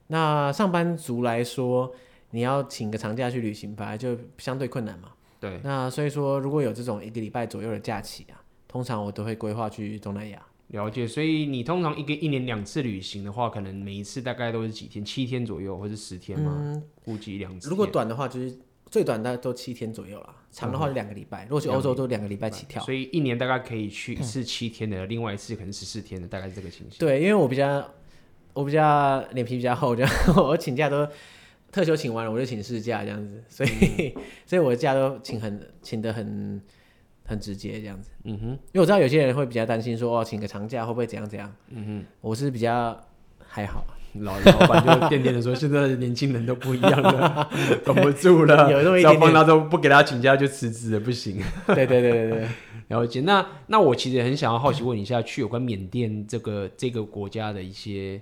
[0.09, 1.93] 那上班族来说，
[2.31, 5.11] 你要请个长假去旅行，本来就相对困难嘛。
[5.41, 10.43] 对，那所以说，如果有这种一个礼拜左右的假期啊，通常我都会规划去东南亚。
[10.69, 15.03] 了解，所以你通常一个一年两次旅行的话，可能每一次大概都是几天？
[15.03, 16.55] 七天左右，或是十天吗？
[16.59, 17.71] 嗯，估计两次。
[17.71, 18.55] 如果短的话，就是
[18.91, 21.45] 最短大概都七天左右啦，长的话就两个礼拜。
[21.45, 22.83] 嗯、如果去欧洲，都两个礼拜起跳。
[22.83, 26.99] 所以一年大概可以去一次七天的，嗯、另外一次可能十四天的，大概是这个情形。
[26.99, 27.87] 对，因为我比较
[28.53, 31.07] 我比较脸皮比较厚，这样 我请假都。
[31.71, 36.59] 特休请完了，我就请事假这样子，所以、嗯、 所以我的假都请很请的很
[37.27, 38.09] 很直接这样子。
[38.25, 41.55] 嗯哼，因为我知道有些人会比较担心说哦，请个长假会不会怎样怎样。
[41.69, 42.99] 嗯哼，我是比较
[43.47, 43.85] 还好。
[44.23, 47.49] 老 老板就电电的说，现在的年轻人都不一样了，
[47.85, 51.41] 管不住了，有那么一点点，他都不给他请假就辞职了，不行。
[51.67, 52.49] 对对对对对，
[52.89, 53.21] 了解。
[53.23, 58.21] 那那我其实很想要好奇问一下，去有关缅甸这个这个国家的一些。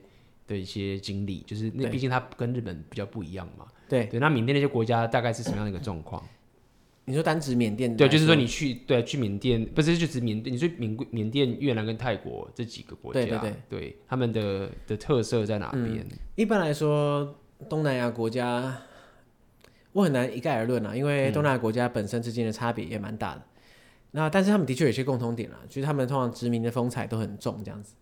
[0.49, 3.65] 的一些经历，就是那毕竟它跟日本比较不一样嘛。
[3.89, 6.23] 对对，那缅甸那些国家大概是什么样的一个状况？
[7.07, 7.97] 你说单指缅甸？
[7.97, 10.53] 对，就是说你去对去缅甸，不是就指缅甸？
[10.55, 15.87] 你说缅缅甸、越南跟泰国这几个国家，对对对，对他们的的特色在哪边？
[15.99, 17.37] 嗯，一般来说，
[17.69, 18.77] 东南亚国家
[19.93, 23.41] 我很难一概而论啊，因为东南亚国家本身之间的差别也蛮大的。
[23.41, 23.47] 嗯，
[24.11, 27.95] 那但是他们的确有些共通点啊，就是他们通常殖民的风采都很重，这样子。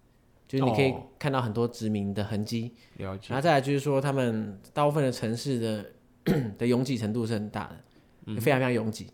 [0.46, 3.26] 就是你可以看到很多殖民的痕迹，了解。
[3.28, 5.86] 然后再来就是说，他们大部分的城市的
[6.56, 7.93] 的拥挤程度是很大的，嗯、
[8.40, 9.08] 非常非常拥挤。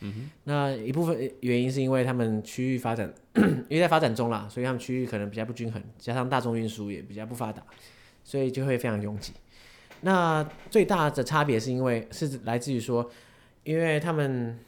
[0.00, 0.30] 嗯哼。
[0.44, 3.12] 那一部分原因是因为他们区域发展，
[3.68, 7.62] 因为在发展中啦，所以他们区域可能比较不均衡，加上大众运输也比较不发达，
[8.24, 9.32] 所以就会非常拥挤。
[10.02, 13.10] 那最大的差别是因为是来自于说，
[13.64, 14.58] 因为他们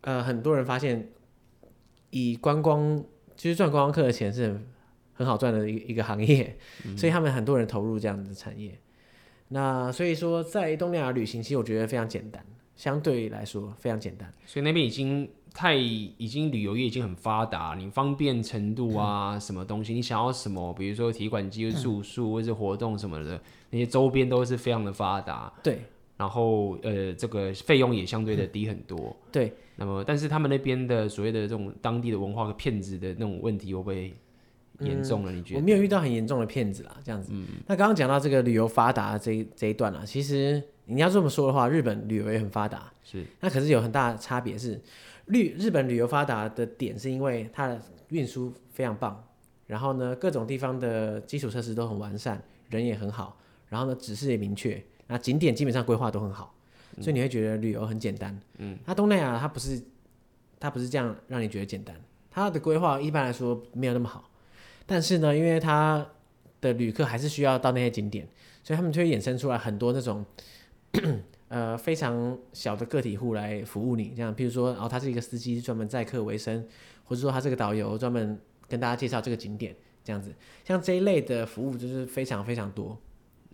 [0.00, 1.08] 呃很多人发现，
[2.10, 3.04] 以观光
[3.36, 4.66] 其实赚观光客的钱是很。
[5.18, 8.78] 很好赚的一一个行业，嗯、所以他们很多人投入这样的产业。
[9.48, 12.44] 那所以说，在东南亚旅行，其实我觉得非常简单，
[12.76, 14.32] 相对来说非常简单。
[14.46, 25.52] 所以那边已经太已经旅游业已经很发达，你方便程度啊，嗯、什么东西，你想要什么，比如说提款机、住宿或者活动什么的，嗯、那些周边都是非常的发达。
[25.62, 25.80] 对。
[26.16, 28.98] 然后呃，这个费用也相对的低很多。
[28.98, 29.52] 嗯、对。
[29.76, 34.14] 那么，但是他们那边的所谓的这种当地的文化和骗子的那种问题会不会？
[34.80, 35.58] 严重了，你觉得？
[35.58, 37.30] 嗯、我没有遇到很严重的骗子啦，这样子。
[37.32, 42.92] 嗯、那刚刚讲到这个旅游发达这一这一段啦，其实你要这么说的话，日本旅游也很发达。
[43.04, 43.24] 是。
[43.40, 44.80] 那可是有很大的差别是，
[45.26, 49.24] 日日本旅游发达的点是因为它的运输非常棒，
[49.66, 53.36] 然后呢，各种地方的基础设施都很完善，人也很好，
[53.68, 56.54] 然后呢，指示也明确，那景点基本上规划都很好，
[57.00, 58.38] 所以你会觉得旅游很简单。
[58.58, 58.78] 嗯。
[58.84, 59.82] 那东南亚它不是，
[60.60, 61.94] 它不是这样让你觉得简单，
[62.30, 64.30] 它的规划一般来说没有那么好。
[64.86, 66.06] 但是呢，因为它
[66.60, 68.26] 的旅客还是需要到那些景点，
[68.62, 70.24] 所以他们就会衍生出来很多那种，
[71.48, 74.12] 呃，非常小的个体户来服务你。
[74.16, 76.66] 这样，譬如说，然后，他是一个司机，专门载客为生，
[77.04, 80.34] 或者说他是个导游，专门跟大家介绍这个景点，这样子。
[80.64, 82.98] 像这一类的服务就是非常非常多。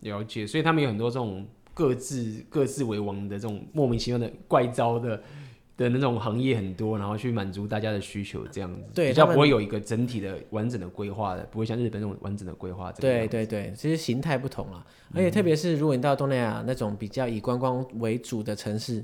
[0.01, 5.23] 了解，所以他们有很多这种各自各自为王的这种莫名其妙的怪招的。
[5.77, 12.93] 的那种行业很多，然后去满足大家的需求，这样子，对，比较不会有一个整体的完整的规划的，不会像日本那种完整的规划。
[12.93, 19.03] 对对对，其实形态不同了，而且特别是如果你到东南亚那种比较以观光为主的城市，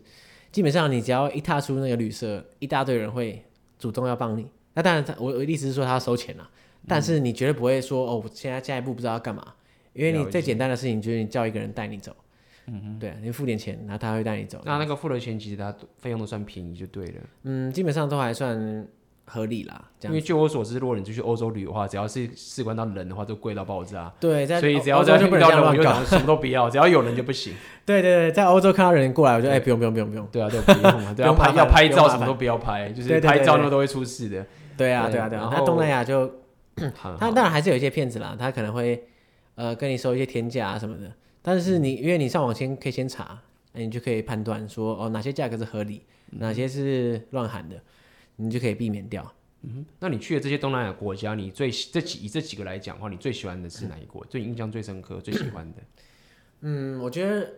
[0.53, 3.43] 基本上你只要一踏出那个旅社，一大堆人会
[3.79, 4.47] 主动要帮你。
[4.75, 6.49] 那当然，我我的意思是说他要收钱了，
[6.87, 9.55] 但是你绝对不会说哦，我现在下一步不知道要干嘛，
[9.95, 12.15] 因为你最简单的事情就是你叫一个人带你走。
[12.71, 14.61] 嗯哼，对，你付点钱，然后他会带你走。
[14.65, 17.15] 那那个付了钱，其实他费用都算便宜就对了。
[17.45, 18.87] 嗯，基本上都还算
[19.25, 19.83] 合理啦。
[19.99, 24.13] 这样，因为据我所知，如果你出去欧洲旅游的话，只要是事关到人的话，都贵到爆炸。
[24.21, 27.55] 对，在所以只要在遇到人，我就什么都不要，只要有人就不行。
[27.87, 30.27] 对对对，在欧洲看到人过来，我就哎，不用不用不用不用。
[30.31, 34.45] 对啊，都不用啊，对啊，拍要拍照什么都不要拍，就是拍照那都会出事的。
[34.77, 36.31] 对啊对啊对啊，那东南亚就，
[37.19, 39.05] 他当然还是有一些骗子啦，他可能会
[39.55, 41.11] 呃跟你收一些天价啊什么的。
[41.49, 43.41] 但是你因为你上网先可以先查，
[43.73, 47.83] 那你就可以判断说哦哪些价格是合理，哪些是乱喊的，
[48.37, 49.33] 你就可以避免掉。
[49.63, 54.23] 嗯哼，那你去的这些东南亚国家，你最这几以这几个来讲的话，你最喜欢的是哪一国？
[54.27, 55.79] 最印象最深刻、最喜欢的？
[56.61, 57.51] 嗯，我觉得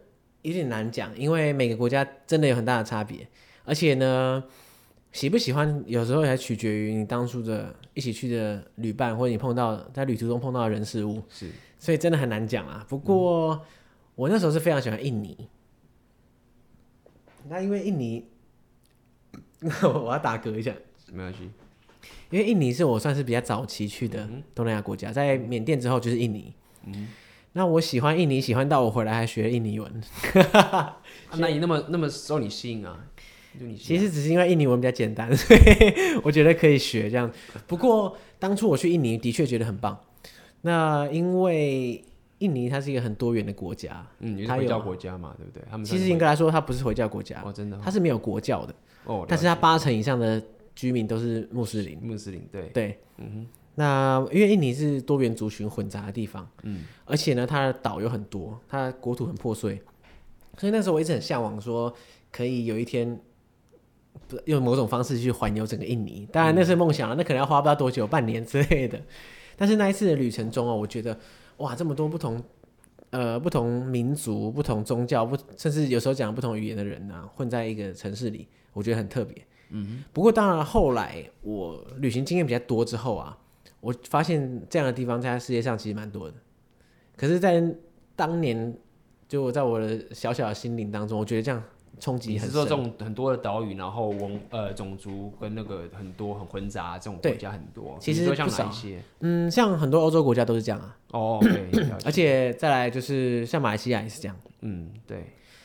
[0.42, 3.26] 有点难讲，因为每个国家真的有很大的差别，
[3.64, 4.44] 而且呢，
[5.10, 11.20] 喜不喜欢有时候还取决于你当初的一起去的旅伴，或者你碰到在旅途中碰到的人事物。
[11.28, 11.50] 是，
[11.80, 12.86] 所以真的很难讲啊。
[12.88, 13.60] 不过、嗯、
[14.20, 15.48] 我那时候是非常喜欢印尼，
[17.48, 18.26] 那因为印尼，
[19.82, 20.74] 我要打嗝一下，
[21.10, 21.48] 没关系。
[22.28, 26.52] 因为印尼是我算是比较早期去的东南亚国家，在缅甸之后就是印尼。
[26.84, 27.08] 嗯，
[27.54, 29.90] 那我喜欢印尼，喜欢到我回来还学印尼文。
[30.52, 31.00] 啊、
[31.38, 33.02] 那你那么那么受你吸引啊？
[33.58, 35.60] 你其实只是因为印尼文比较简单， 所以
[36.22, 37.32] 我觉得可以学这样。
[37.66, 39.98] 不过当初我去印尼的确觉得很棒。
[40.60, 42.04] 那因为
[42.40, 45.62] 印尼它是一个很多元的国家，嗯，它回教国家嘛，对不对？
[45.70, 48.74] 他们其实应该来说它不是回教国家哦，真的，它是没有国教的
[49.04, 50.42] 哦，但是它八成以上的。
[50.72, 53.46] 居民都是穆斯林，穆斯林对对，嗯哼。
[53.74, 59.82] 那因为印尼是多元族群混杂的地方，嗯，而且呢，它的岛有很多，它的国土很破碎，
[60.56, 61.92] 所以那时候我一直很向往说，
[62.30, 63.20] 可以有一天，
[64.46, 66.26] 用某种方式去环游整个印尼。
[66.32, 68.98] 当然那是梦想了，那可能要花不到多久，半年之类的。
[69.56, 71.18] 但是那一次的旅程中哦，我觉得
[71.60, 72.42] 哇，这么多不同
[73.10, 79.36] 呃不同民族、不同宗教、不甚至有时候讲不同语言的人啊，混在一个城市里，我觉得很特别。
[79.70, 83.38] 嗯，不过当然，后来我旅行经验比较多之后啊，
[83.80, 86.34] 我发现这样的地方在世界上其实蛮多的。
[87.16, 87.62] 可是，在
[88.16, 88.76] 当年，
[89.28, 91.62] 就我在我的小小的心灵当中，我觉得这样
[92.00, 92.48] 冲击很深。
[92.48, 97.96] 是说这种很多的岛屿，然后文呃种族跟那个很多很混杂这种国家很多。
[98.00, 99.02] 其实像哪一些？
[99.20, 100.96] 嗯，像很多欧洲国家都是这样啊。
[101.12, 101.70] 哦，对。
[102.04, 104.36] 而且再来就是像马来西亚也是这样。
[104.62, 105.18] 嗯，对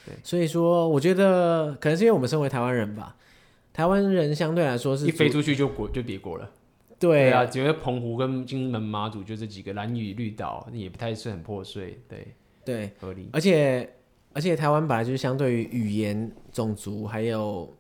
[0.06, 0.14] 对。
[0.24, 3.16] 所以说，我觉得可能是因为我们身为台湾人吧。
[3.74, 6.50] 台湾人相对来说是一飞出去就国就别国了，
[6.98, 12.26] 对，对啊，只有澎湖跟金门、马祖就这几个蓝屿绿岛，也不太是很破碎，对
[12.64, 13.28] 对，合理。
[13.34, 13.90] 而且
[14.36, 17.74] 而且台湾本来就是相对于语言、种族还有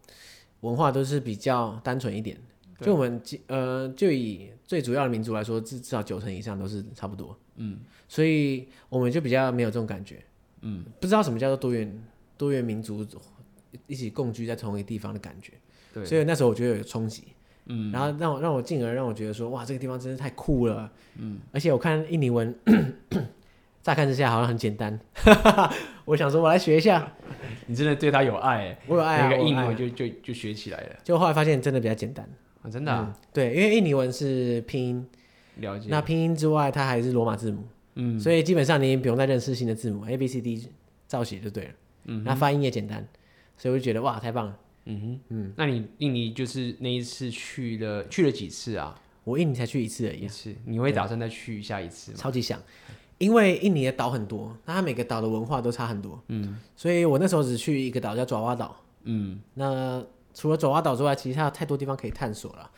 [0.62, 2.38] 文化都是比较单纯一点，
[2.80, 10.24] 就我们呃就以最主要的民族来说，至至少九成以上都是差不多，嗯，所以我们就比较没有这种感觉，
[10.62, 12.04] 嗯，不知道什么叫做多元
[12.38, 13.06] 多元民族
[13.86, 15.52] 一起共居在同一个地方的感觉。
[15.94, 17.26] 对，所以那时候我觉得有冲击，
[17.66, 22.56] 嗯，然后让我让我进而让我觉得说，哇，这个地方真是太酷了，嗯，而且我看印尼文，
[23.86, 25.00] 乍看之下好像很简单，
[26.06, 27.14] 我想说我来学一下，
[27.68, 32.28] 你真的对他有爱，我有爱啊，那个印尼文就就就学起来了，就后来发现真的比较简单。
[32.64, 33.06] 啊，真的，啊？
[33.08, 35.08] 嗯，对，因为印尼文是拼音，
[35.58, 40.68] 了解，那拼音之外它还是罗马字母，嗯，所以基本上你也不用再认识新的字母，A B C D
[41.08, 41.72] 照写就对了，
[42.06, 43.08] 嗯，那发音也简单，
[43.56, 44.58] 所以我就觉得哇，太棒了。
[44.86, 49.00] 嗯哼，嗯，那你印尼就是那一次去了，去了几次啊？
[49.26, 50.22] 我印尼才去一次而已。
[50.22, 52.18] 一次，你会打算再去下一次吗？
[52.18, 52.60] 超级想，
[53.18, 56.22] 因为印尼的岛很多，那它每个岛的文化都差很多。
[56.28, 58.76] 嗯，所以我那时候只去一个岛叫爪哇岛。
[59.04, 62.70] 嗯，那除了爪哇岛之外，其实它有太多地方可以探索了，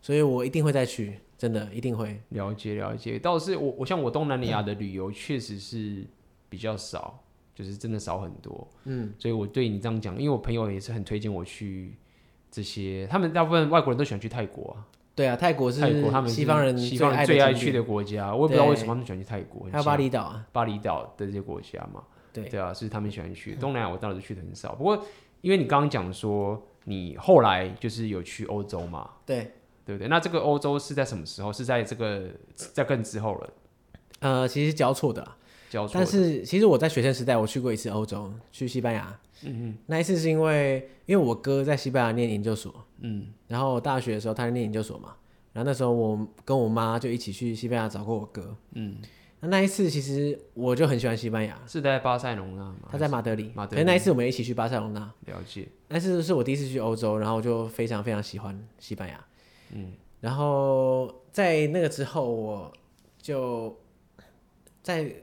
[0.00, 2.20] 所以我一定会再去，真的一定会。
[2.30, 6.04] 了解了解，倒是我我像我东南亚的旅游确实是
[6.48, 7.22] 比较少。
[7.56, 11.96] 就是真的少很多，嗯，所以我对你这样讲，因为我朋友也是很推荐我去
[12.50, 14.84] 这些，他们大部分外国人都喜欢去泰国啊，
[15.16, 23.54] 对啊，泰国是泰国他们西方人西方人最爱去的国家，我也不知道为什么他们喜欢去泰国，还有巴厘岛啊，巴厘岛的这些国家嘛，对对啊，是他们喜欢去。
[23.54, 25.02] 东南亚我当时去的很少，不过
[25.40, 29.52] 因为你刚刚讲说你后来就是有去欧洲嘛，对
[29.86, 30.06] 对不对？
[30.08, 31.52] 那这个欧洲是在什么时候？
[31.52, 33.50] 是在这个在更之后了？
[34.20, 35.26] 呃，其实交错的。
[35.92, 39.18] 但是其实我在学生时代我去过一次欧洲，去西班牙。
[39.42, 45.14] 嗯嗯，那一次是因为因为我哥在西班牙念研究所，嗯，然后大学的时候他在念研究所嘛，
[45.52, 48.56] 然后那时候我跟我妈就一起去西班牙找过我哥。
[48.72, 48.96] 嗯，
[49.40, 52.88] 那那一次其实我就很喜欢西班牙，是在巴塞隆纳吗？
[52.90, 53.52] 他在马德里。
[53.54, 53.84] 马德里。
[53.84, 55.00] 那一次我们一起去巴塞隆纳。
[55.26, 55.68] 了解。
[55.88, 59.22] 那次是我第一次去欧洲，然后我就非常非常喜欢西班牙。
[59.74, 62.72] 嗯，然后在那个之后我
[63.20, 63.78] 就
[64.82, 65.14] 在。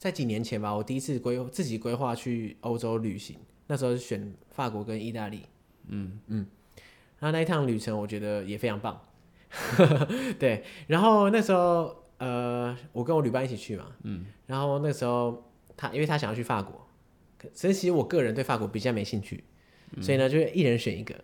[0.00, 3.36] 在几年前吧，我第一次规自己规划去欧洲旅行，
[3.66, 5.42] 那时候是选法国跟意大利，
[5.88, 6.18] 嗯。
[6.28, 6.46] 嗯，
[7.18, 8.98] 然后那一趟旅程我觉得也非常棒，
[10.40, 16.88] 对，然后那时候呃，我跟我旅伴一起去嘛，嗯，然后那时候他因为他想要去法国，
[17.52, 19.44] 所以其实我个人对法国比较没兴趣，
[19.96, 21.14] 嗯、所以呢，就一人选一个。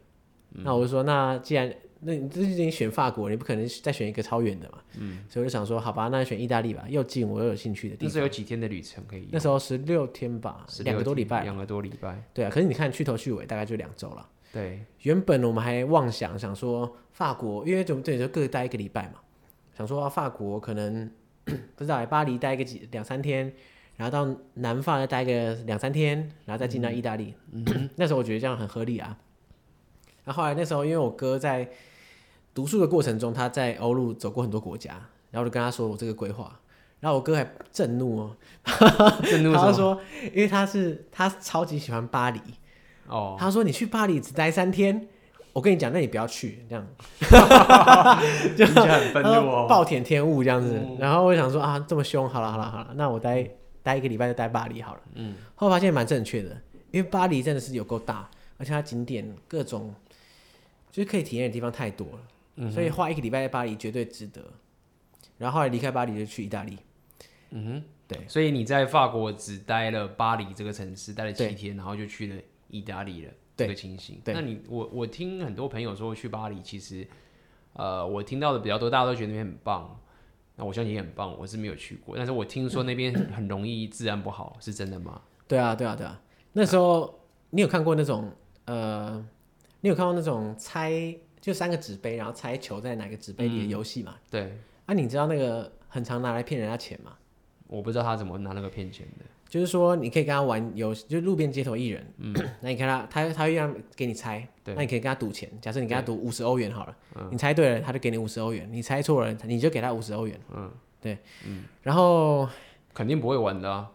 [0.52, 8.08] 嗯、那我就说，那既然那你这已经选法国，你不可能再选一个超远的嘛，嗯，所以我就想说，好吧，那就选意大利吧，又近我又有兴趣的地方。
[8.08, 9.28] 那时候有几天的旅程可以？
[9.32, 12.22] 那时候十六天吧，两个多礼拜，两个多礼拜。
[12.34, 14.28] 对啊，可是你看去头去尾大概就两周了。
[14.52, 19.20] 对，原本我们还妄想想说法国，因为就对就各待一个礼拜嘛，
[19.76, 21.10] 想说法国可能
[21.44, 23.52] 不知道巴黎待个几两三天，
[23.96, 27.34] 然后到南法再待个两三天，然后再进到意大利。
[27.52, 29.18] 嗯，那时候我觉得这样很合理啊。
[30.26, 31.66] 然后后来那时候因为我哥在
[32.52, 34.92] 读书的过程中，他在欧陆走过很多国家，
[35.30, 36.60] 然后我就跟他说我这个规划，
[37.00, 38.36] 然后我哥还震怒哦，
[39.24, 39.98] 震怒他说
[40.34, 42.40] 因为他是他超级喜欢巴黎。
[43.08, 45.06] 哦，他说你去巴黎只待三天，
[45.52, 46.84] 我跟你讲，那你不要去，这样，
[48.56, 50.74] 就很愤怒哦，暴殄天物这样子。
[50.76, 53.48] 嗯、然后我想说啊，这么凶，好了好了好了，那我待
[53.80, 55.00] 待一个礼拜就待巴黎好了。
[55.14, 56.50] 嗯，后来发现蛮正确的，
[56.90, 59.94] 因为巴黎真的是有够大，而且它景点各种
[60.90, 62.18] 就是可以体验的地方太多了，
[62.56, 64.42] 嗯、所以花一个礼拜在巴黎绝对值得。
[65.38, 66.78] 然后后来离开巴黎就去意大利。
[67.50, 72.36] 嗯哼，对，所以你在法国只待了巴黎这个城市待了七天，然后就去了。
[72.68, 77.06] 意大利了这个情形，那你我我听很多朋友说去巴黎，其实
[77.74, 80.00] 呃我听到的比较多，大家都觉得那边很棒，
[80.56, 85.22] 那我相信也很棒，我是没有去过，但是我听说那边很容易治安不好，是真的吗？
[85.46, 86.20] 对啊对啊对啊，
[86.54, 87.20] 那时候
[87.50, 88.32] 你有看过那种
[88.64, 89.24] 呃，
[89.80, 94.14] 你有看到那种猜就三个纸杯，然后猜球在哪个纸杯里的游戏吗？
[94.16, 97.12] 嗯、对，啊你知道那个很常拿来骗人家钱吗？
[97.68, 99.24] 我不知道他怎么拿那个骗钱的。
[99.48, 102.04] 就是说，你可以跟他玩游戏，就路边街头艺人。
[102.18, 105.48] 嗯， 那你看他，他他会让给你猜，对那你可以跟他赌钱。
[105.62, 110.38] 假设你跟他赌五十欧元好了，嗯、你猜对了，他就给你五十欧元；你猜错了，你就给他五十欧元。
[110.52, 110.68] 嗯，
[111.00, 112.48] 对，嗯，然后
[112.92, 113.88] 肯定不会玩的啊。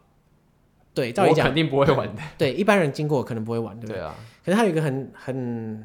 [0.93, 2.21] 对，照理讲肯定不会玩的。
[2.37, 3.97] 对，一般人经过可能不会玩，对不对？
[3.97, 4.15] 对啊。
[4.43, 5.83] 可是他有一个很很，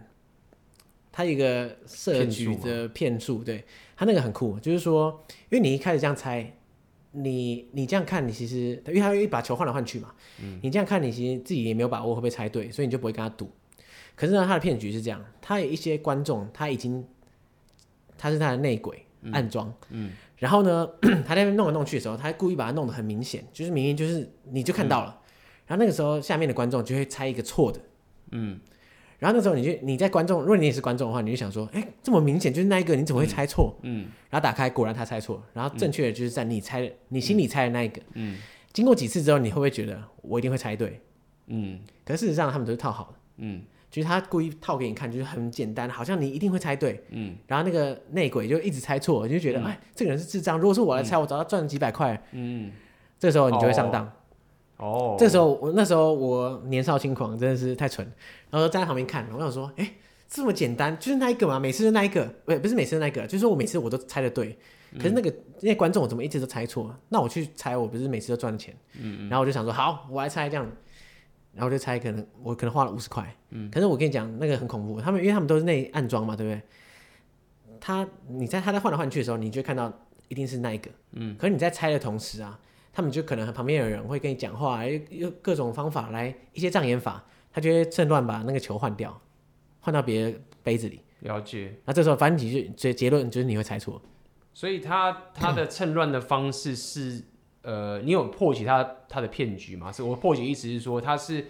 [1.12, 3.64] 他有一个设局的骗术，对
[3.97, 6.53] 他那个很酷，就是说，因为你一开始这样猜。
[7.19, 13.51] 你你这样看，你其实因为他会把球换来换去嘛，嗯、你这样看，你其实自己也没有把握会不会猜对，所以你就不会跟他赌。
[14.14, 17.03] 可是呢，他的骗局是这样，他有一些观众他已经
[18.19, 20.88] 他是他的内鬼暗装，嗯，嗯然后呢，
[21.27, 25.22] 他在那边弄来弄去的时候，他故意把它弄得很明显，就是明明就是你就看到了，嗯、
[25.66, 27.81] 然后那个时候下面的观众就会猜一个错的，
[28.33, 28.61] 嗯。
[29.18, 33.75] 然后那时候你就你在观众，如果你也是观众的话，你就想说，哎，这么明显就是那一个，你怎么会猜错？
[33.81, 38.03] 嗯，嗯然后打开，果然他猜错，然后正确的就是在你猜、嗯、你心里猜的那一个。
[38.12, 38.37] 嗯，
[38.75, 41.01] 经过几次之后，你会不会觉得我一定会猜对？
[41.46, 43.18] 嗯，可是事实上他们都是套好的。
[43.38, 43.62] 嗯，
[43.96, 47.02] 就是他故意套给你看，就是很简单，好像你一定会猜对。
[47.09, 50.59] 嗯，然后那个内鬼就一直猜错，你就觉得，嗯、哎，这个人是智障。
[50.59, 52.22] 如果是我来猜，嗯、我早就赚了几百块。
[52.32, 52.70] 嗯，
[53.18, 54.04] 这时候你就会上当。
[54.04, 54.12] 哦
[54.76, 55.18] 哦，oh.
[55.18, 58.06] 这时候我那时候我年少轻狂，真的是太蠢，
[58.50, 59.90] 然后站在旁边看，我想说，哎，
[60.28, 64.59] 这么简单，就是那一个嘛，每次就那一个，不不是每次那一个，就是我每次我都猜的对，
[64.98, 66.94] 可是那个那些观众我怎么一直都猜错？
[67.09, 68.76] 那我去猜，我不是每次都赚钱？
[69.00, 70.70] 嗯嗯，然后我就想说，好，我来猜这样，
[71.57, 76.62] 然后我就猜，可能我可能花了五十块，嗯，可是我跟你讲，那个很恐怖，他们因为他们都是内暗装嘛，对不对？
[77.81, 79.92] 他你在他在换来换去的时候，你就看到
[80.29, 82.61] 一定是那一个，嗯，可是你在猜的同时啊。
[82.92, 89.21] 他们就可能旁边有人会跟你讲话，用各种方法来一些障眼法，他就会趁乱把那个球换掉，
[89.81, 91.03] 换到别的杯子里。
[91.21, 91.75] 了解。
[91.85, 94.01] 那这时候反正你就结结论就是你会猜错。
[94.55, 97.23] 所以他他的趁乱的方式是，
[97.66, 99.90] 呃，你有破解他他的骗局吗？
[99.90, 101.46] 是我破解意思是说他是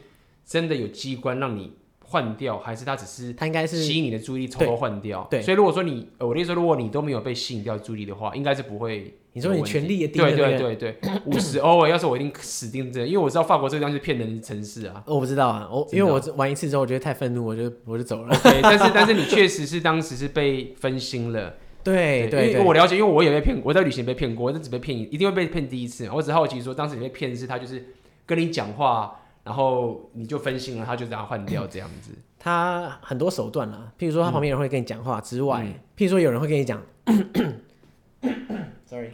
[0.47, 1.75] 真的有机关让你
[2.07, 5.27] 换掉，还是他只是他应该是吸引你的注意力偷偷换掉？
[5.31, 5.43] 对。
[5.43, 9.15] 所以如果说你，呃，我的意思说，如果你都没有被吸引掉注意力的话，应该是不会。
[9.33, 15.05] 你说你权力也低，对对对对，五十欧哎，要是我一定死定这，因为我知道法国这个地方是骗人的城市啊。
[15.07, 18.35] 我不知道啊，我因为我玩一次之后，我觉得太愤怒，我就我就走了。
[18.43, 21.53] 对，但是但是你确实是当时是被分心了。
[21.93, 26.09] 对对，因为我了解，因为我也被骗过，我在旅行被骗过，但只被骗一，一定会被骗第一次。
[26.11, 27.85] 我只好奇说，当时你被骗的是他就是
[28.27, 32.11] 跟你讲话，然后你就分心了，他就这样换掉这样子。
[32.39, 35.63] 他很多手段啊，譬如说他旁边人会跟你讲话之外，
[35.97, 36.83] 譬如说有人会跟你讲，
[38.85, 39.11] sorry。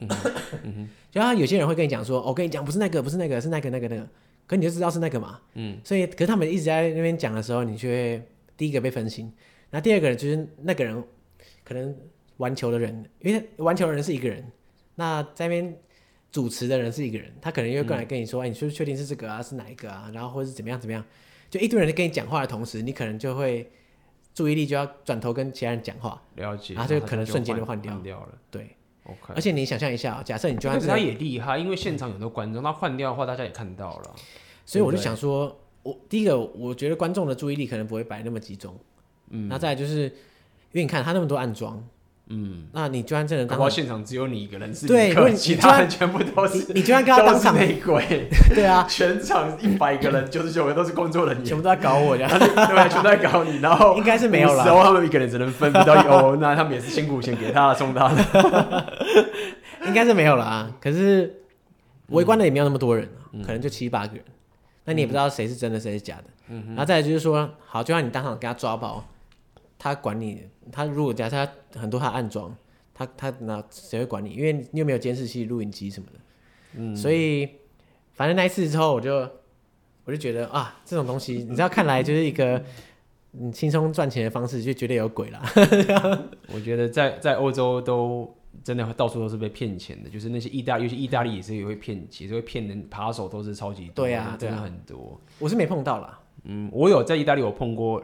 [0.00, 4.06] 嗯，就他有些人会跟你讲说，我跟你讲不是那个，不是那个，是那个那个那个，
[4.46, 5.40] 可你就知道是那个嘛。
[5.54, 8.22] 嗯，所以可是他们一直在那边讲的时候，你就会
[8.56, 9.32] 第一个被分心，
[9.70, 11.02] 然后第二个人就是那个人
[11.62, 11.96] 可能
[12.38, 14.44] 玩球的人，因为玩球的人是一个人，
[14.96, 15.78] 那在那边
[16.32, 20.10] 主持的人是一个人，他可能又过来跟你说，哎，你确确定是这个啊，是哪一个啊？
[20.12, 21.04] 然后或者是怎么样怎么样，
[21.48, 23.70] 就一堆人在跟你讲话的同时，你可能就会
[24.34, 28.38] 注意力就要转头跟其他人讲话，了解，然后就可能瞬间就换掉掉了。
[28.50, 28.74] 对
[29.04, 29.32] ，OK。
[29.34, 34.14] 而且你想象一下，假设你就算是他也厉害，因为现场有很多观众，他换掉的话，大家也看到了。
[34.66, 38.76] 所以我就想说，我第一个，我觉得观众的注意力可能不会摆那么集中。
[39.30, 41.82] 嗯，那再来就是，因为你看他那么多暗装。
[42.28, 52.38] 嗯，那你就算真的当，现场只有你一个人是对，因为其他人全部都是，你就算跟他当场内鬼， 对啊，全场一百个人，九十九个都是工作人员，全部都在搞我，这样。
[52.38, 58.86] 对，全部在搞你，然后应该是没有了，然后他们一个人只能分不到一欧，那他们也是辛苦钱给他送他的，
[59.86, 60.70] 应该是没有了啊。
[60.80, 61.42] 可是
[62.08, 63.06] 围观的也没有那么多人，
[63.44, 64.24] 可能就七八个人，
[64.86, 66.24] 那你也不知道谁是真的，谁是假的。
[66.48, 69.04] 嗯，然后再来就是说，好，就算你当场给他抓包。
[69.84, 70.40] 他管你，
[70.72, 72.56] 他如果假设他很多他暗装，
[72.94, 74.30] 他他那谁会管你？
[74.30, 76.18] 因为你又没有监视器、录影机什么的，
[76.76, 77.46] 嗯，所以
[78.14, 79.28] 反正那一次之后，我就
[80.06, 82.64] 我就觉得啊，这种东西你知道，看来就是一个
[83.34, 85.42] 嗯轻松赚钱的方式，就绝对有鬼啦。
[86.54, 95.20] 我觉得在在欧洲都真的到处都是被骗钱的，就是那些意大，尤其意大利也是也会骗，也是会骗人，扒手都是超级多，对啊，真的很多。
[95.38, 98.02] 我是没碰到啦，嗯，我有在意大利有碰过。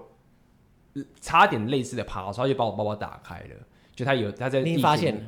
[1.21, 3.57] 差点类似的爬，他就把我包包打开了。
[3.95, 5.21] 就他有他在地铁，你发现了？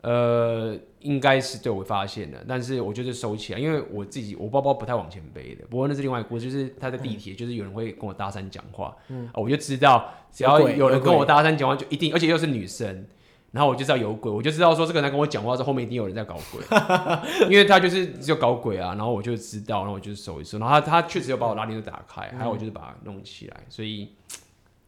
[0.00, 5.64] 呃，应该是对我发现了，但是我就是收起来，因为我自己我包包不太往前背的。
[5.68, 13.06] 不过那是另外一个故事，就是他在地铁，嗯、就是有人会跟我搭讪讲话，嗯，我就知道只要有人跟我搭讪讲话，就一定，而且又是女生，
[13.50, 16.62] 然后我就知道有鬼，我就知道说这个人跟我讲话之后，后面一定有人在搞鬼，
[17.50, 24.08] 因为他就是只有搞鬼啊，然后我就知道，然后我就收一收，然后他他确实有把我拉链都打开，还有我就是把它弄起来，所以。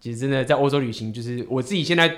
[0.01, 2.11] 其实真的在欧洲旅行，就是我自己现在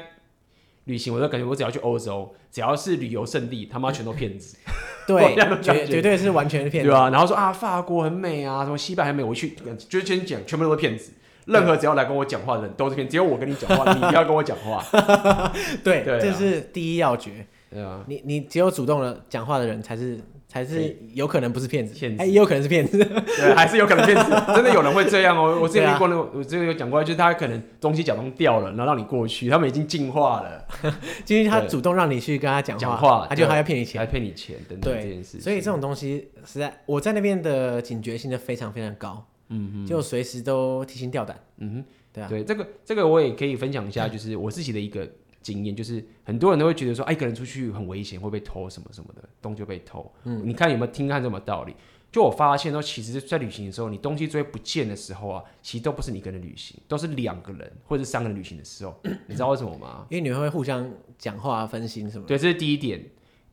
[0.85, 4.57] 旅行，我都感觉我只要去欧洲，只要是旅游胜地，他妈全都骗子。
[5.07, 6.91] 对， 绝绝对是完全是骗子。
[6.91, 9.57] 对啊，然后说啊，法国很美啊，什么西班牙很美，我去
[9.89, 11.13] 就是先讲，全部都是骗子。
[11.47, 14.81] 任何只要来跟我讲话的人都是骗，只有我跟你讲话，你不要跟我讲话。
[15.83, 17.45] 对，對啊，这是第一要诀。
[17.69, 20.21] 对啊，你你只有主动的讲话的人才是。
[20.53, 25.59] 还是有可能不是骗子，骗子，哎，也有可能是骗子，对，还是有可能骗子， 真的有人会这样哦。
[25.61, 30.67] 我之前遇过那个，我之前有讲过，就是他可能东西假装掉了，然后让你过去，他们已经进化了，
[31.25, 35.41] 就是他主动让你去跟他讲话，话他就还要骗你钱，还骗你钱等等这件事。
[35.41, 45.09] 所以这种东西实在，我在那边的警觉性就非常非常高，嗯嗯，就随时都提心吊胆，嗯哼，对啊，对，这个这个我也可以分享一下，就是我自己的一个。
[45.43, 50.11] 经验就是很多人都会觉得说，哎，一个人出去很危险，会被偷什么什么的，东西就被偷。
[50.25, 51.75] 嗯，你看有没有听看这么道理？
[52.11, 58.95] 就我发现说，其实，在旅行的时候，你东西最不见的时候啊，其实都不是你一个人旅行，都是两个人或者三个人旅行的时候。
[59.27, 60.07] 你知道为什么吗？
[60.11, 62.27] 因为你们会互相讲话、分心什么。
[62.27, 63.03] 对，这是第一点。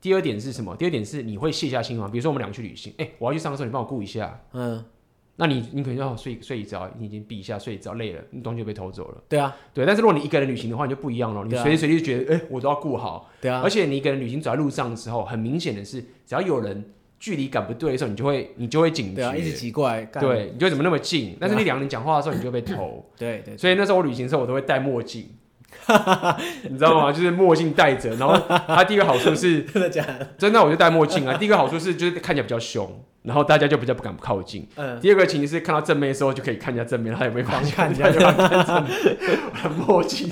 [0.02, 0.76] 第二点是什么？
[0.76, 2.12] 第二点是你会卸下心防。
[2.12, 4.42] 比如说我们两个去旅行，哎，我要去上厕所，你帮我顾一下。
[4.52, 4.84] 嗯。
[5.40, 9.24] 那你你可能要睡睡一觉，你已经闭一下睡一觉累了，你东西就被偷走了。
[9.30, 9.86] 对啊，对。
[9.86, 11.46] 但是如果你一个人旅行的话，你就不一样了。
[11.46, 13.32] 你随时随地就觉得，哎、欸，我都要顾好。
[13.40, 13.62] 对啊。
[13.64, 16.84] 而且你一个人旅行走在路上的时候，很明显的是，只要有人
[17.18, 19.16] 距离感不对的时候，你就会你就会警觉。
[19.16, 20.04] 对啊，一直奇怪。
[20.06, 21.38] 对，你就怎么那么近？
[21.40, 23.06] 但是你两个人讲话的时候，你就被偷。
[23.18, 23.58] 对，对对。
[23.58, 25.26] 所以那时候我旅行的时候，我都会戴墨镜。
[26.70, 27.12] 你知道吗？
[27.14, 28.38] 就是墨镜戴着，然后
[28.68, 30.28] 它第一个好处是 真的假的？
[30.38, 31.36] 真的，我就戴墨镜啊。
[31.38, 32.90] 第一个好处是就是看起来比较凶。
[33.22, 34.66] 然后大家就比较不敢靠近。
[34.78, 34.98] 嗯。
[35.02, 37.76] 第二个情形是看到正面的时候就可以看一下正面，他也没发现。
[37.76, 38.98] 看一下就看正面。
[39.54, 40.32] 很默契。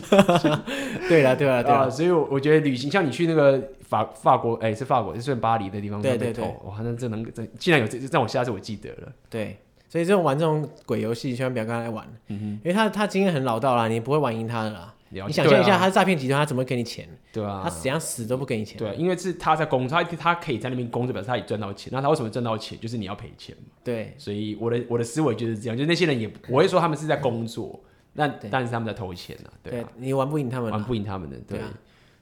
[1.10, 1.90] 对了，对了，对了。
[1.92, 6.46] 所以我我觉得旅行，像你去那个法法国，哎，是法国，是巴黎的地方，对对对。
[6.64, 9.12] 哇，那这能这竟然有这，让我下次我记得了。
[9.30, 9.58] 对。
[9.90, 12.06] 所以这种玩这种鬼游戏，千万不要跟他来玩。
[12.30, 12.46] 嗯哼。
[12.64, 14.94] 因为他他经验很老道啦，你不会玩赢他的啦。
[15.10, 17.08] 你想象一下，他是诈骗集团，他怎么给你钱？
[17.32, 18.78] 对啊，他怎样死都不给你钱。
[18.78, 21.90] 对，因为是他在工作，他他可以在那边工作，表示他也赚到钱。
[21.94, 22.78] 那他为什么赚到钱？
[22.80, 23.64] 就是你要赔钱嘛。
[23.84, 27.80] 对，所以我的我的思维就是这样，就是那些人也不会说他们是在工作，
[28.14, 29.50] 那但是他们在偷钱啊。
[29.64, 31.38] 对，你玩不赢他们，玩不赢他们的。
[31.48, 31.60] 对，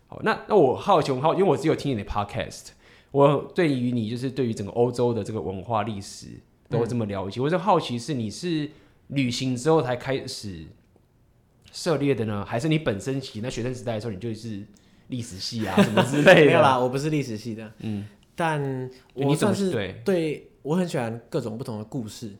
[0.07, 2.67] 好，那那我好奇，我好，因为我只有听你的 podcast，
[3.09, 6.27] 我对于你就是对于整个欧洲的这个文化历史
[6.69, 8.69] 都这么了解，我就好奇是你是
[9.07, 10.65] 旅行之后才开始。
[11.75, 12.45] 涉猎的呢？
[12.47, 14.63] 还是你本身其实在学生时代的时候，你就是
[15.09, 16.45] 历史系啊什么之类的？
[16.47, 17.69] 没有啦，我不是历史系的。
[17.79, 22.31] 嗯，但我算是对，对我很喜欢各种不同的故事。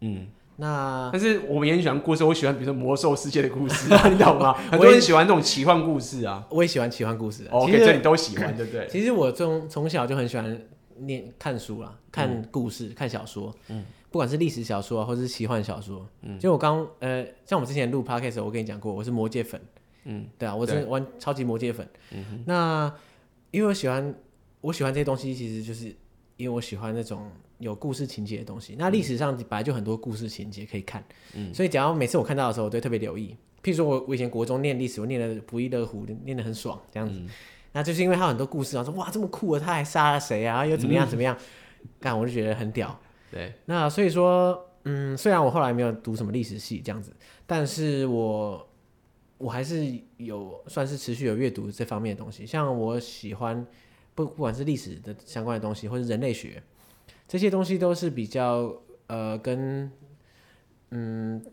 [0.00, 0.26] 嗯，
[0.56, 4.52] 那但是我们也很喜欢故事，我喜欢比如说魔兽世界的故事， 你懂吗？
[4.70, 7.46] 很多人喜欢这种奇幻故事啊，我也喜欢奇幻故事。
[7.50, 8.86] OK，这你都喜欢，对不对？
[8.92, 10.60] 其实我从从小就很喜欢
[10.98, 13.54] 念看书啦，看故事，看小说。
[13.68, 13.82] 嗯。
[14.14, 19.60] 不管是历史小说啊，或者是奇幻小说，嗯，就我刚呃，像我们之前录 podcast，我跟你讲过，我是魔戒粉，
[20.04, 22.94] 嗯，对啊，我是玩超级魔戒粉，嗯哼，那
[23.50, 24.14] 因为我喜欢
[24.60, 25.86] 我喜欢这些东西，其实就是
[26.36, 28.76] 因为我喜欢那种有故事情节的东西。
[28.78, 37.18] 那历史上本来就很多故事情节可以看，嗯，所以假如每次我看到的时候，我都特别留意，譬如说我我以前国中念历史，我念的不亦乐乎，念的很爽这样子。
[37.18, 37.28] 嗯、
[37.72, 41.36] 那就是因为他有很多故事啊，说哇这么酷啊，他还杀了谁啊，又怎么样怎么样，
[41.98, 42.96] 干、嗯、我就觉得很屌。
[43.34, 47.12] 对，那所以说，嗯，虽然我后来没有读什么历史系这样子，
[47.48, 48.68] 但是我
[49.38, 53.66] 我还是有算是持续有阅读这方面的东西，像我喜欢
[54.14, 56.62] 不不管是历史的相关的东西，或者人类学
[57.26, 58.72] 这些东西，都是比较
[59.08, 59.90] 呃跟
[60.90, 61.44] 嗯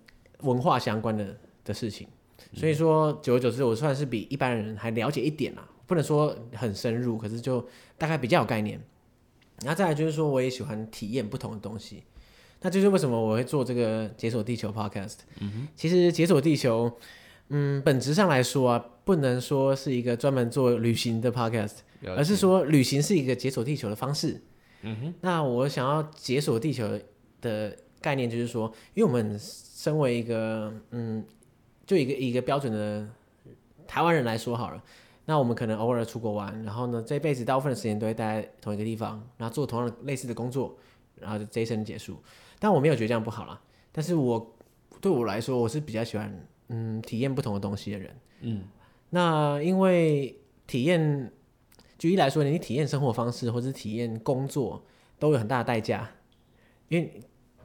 [0.42, 2.08] 文化相关的的事情，
[2.54, 7.68] 所以说久而久之，我算是比一般人还了解一点啦，不能说很深入，可是就
[7.98, 8.80] 大概比较有概念。
[9.64, 12.04] 然后再来就是说，我也喜欢体验不同的东西，
[12.62, 15.18] 那就是为什么我会做这个解锁地球 Podcast。
[15.40, 16.92] 嗯哼，其实解锁地球，
[17.50, 24.42] 嗯，本质上来说啊，不能说是一个专门做旅行的 Podcast，而是说旅行是一个解锁地球的方式。
[24.82, 27.00] 嗯哼，那我想要解锁地球
[27.40, 31.24] 的概念就是说，因为我们身为一个，嗯，
[31.86, 33.08] 就一个一个标准的
[33.88, 34.84] 台湾人来说好了。
[35.32, 40.78] 那我们可能偶尔出国玩，然后呢，这辈子大部分的时间都会待在同一个地方，然后做同样的类似的工作，
[41.16, 42.22] 然后就这一生结束。
[42.60, 43.62] 但我没有觉得这样不好啦，
[43.94, 44.54] 但是我
[45.00, 48.14] 对我来说，我是比较喜欢嗯体验不同的东西的人。
[48.42, 48.64] 嗯，
[49.12, 51.32] 那因为体验，
[51.98, 54.84] 举例来说，你体验生活方式或者是体验工作
[55.18, 56.12] 都有很大的代价，
[56.90, 57.22] 因为。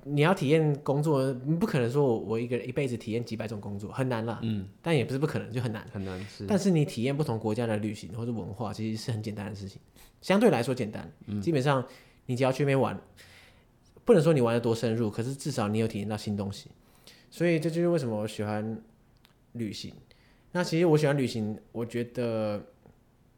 [0.08, 4.38] 你要体验工作，你不可能说我我一个人一辈子体验几百种工作，很难了。
[4.42, 5.84] 嗯，但也不是不可能，就很难。
[5.92, 6.46] 很难是。
[6.46, 9.80] 但是你体验不同国家的旅行或者文化，其实是很简单的事情，
[10.20, 11.10] 相对来说简单。
[11.26, 11.84] 嗯，基本上
[12.26, 12.96] 你只要去那边玩，
[14.04, 16.70] 不能说你玩的多深入，可是至少你有体验到新东西。
[17.28, 18.80] 所以这就是为什么我喜欢
[19.54, 19.92] 旅行。
[20.52, 22.64] 那其实我喜欢旅行，我觉得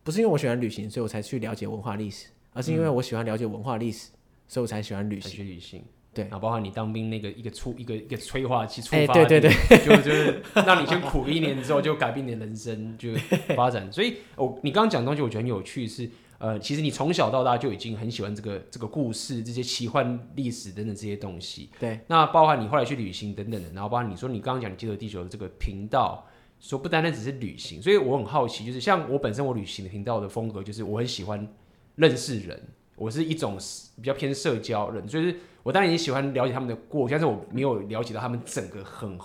[0.04, 4.10] 不是因为我喜欢旅行，所以我才去了解文化历史，而是因为我喜欢了解文化历史，
[4.46, 5.30] 所以我才喜欢旅行。
[5.30, 5.82] 去旅行。
[6.18, 13.14] 对，然后包括你当兵那个一个触一个一个催化剂出发，欸、对对对，就就是让你先苦一年之后就改变你的人生就
[13.54, 13.92] 发展。
[13.92, 21.70] 所以哦，你刚刚讲的东西我觉得很有趣是，是呃，其实你从小到大就已经很喜欢这个这个故事、这些奇幻历史等等这些东西。
[21.78, 26.26] 对，那包含你后来去旅行等等的，然后包括你说你刚刚讲你解锁地球的这个频道，
[26.58, 31.46] 说不单单只是旅行，所以我很好奇，就是像我本身我旅行的频道的风格，就是我很喜欢
[31.94, 32.60] 认识人。
[32.99, 33.57] 我是一种
[33.96, 39.16] 比较偏社交人，就是我当然也喜欢了解他们的过去，但是我没有了解到他们整个很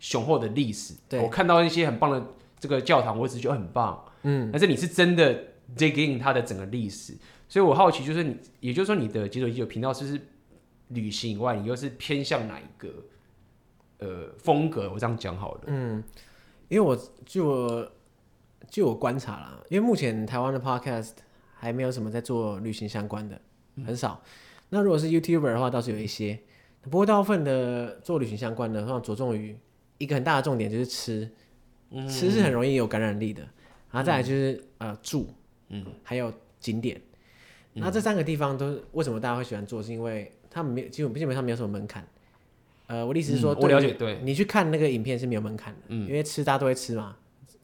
[0.00, 0.94] 雄厚的历史。
[1.08, 2.26] 对，我看到一些很棒的
[2.58, 4.04] 这个教堂，我只觉得很棒。
[4.22, 5.44] 嗯，但是你是真的
[5.76, 7.14] dig in 它的整个历史，
[7.48, 10.20] 所以我好奇就是你，也就是说你的解锁地球频道是不是
[10.88, 12.88] 旅行以外，你又是偏向哪一个
[13.98, 14.90] 呃风格？
[14.92, 15.60] 我这样讲好了。
[15.66, 16.02] 嗯，
[16.68, 17.88] 因为我据我
[18.68, 21.12] 据我观察啦，因为目前台湾的 podcast。
[21.64, 23.40] 还没有什么在做旅行相关的，
[23.86, 24.20] 很少。
[24.22, 24.28] 嗯、
[24.68, 26.38] 那如果是 YouTuber 的话，倒是有一些。
[26.82, 29.56] 不过大部分的做旅行相关的，通常着重于
[29.96, 31.26] 一个很大的重点就是吃，
[31.88, 33.40] 嗯、吃是很容易有感染力的。
[33.90, 35.32] 然后再来就是、嗯、呃住，
[35.70, 37.00] 嗯，还有景点。
[37.72, 39.82] 嗯、那这三个地方都是为什么大家会喜欢做？
[39.82, 42.06] 是因为他们没基本基本上没有什么门槛。
[42.88, 47.16] 呃，我的意思是说，嗯、我了解，对，你去看那个影片是没有门槛的，嗯，因为吃大家都会吃嘛，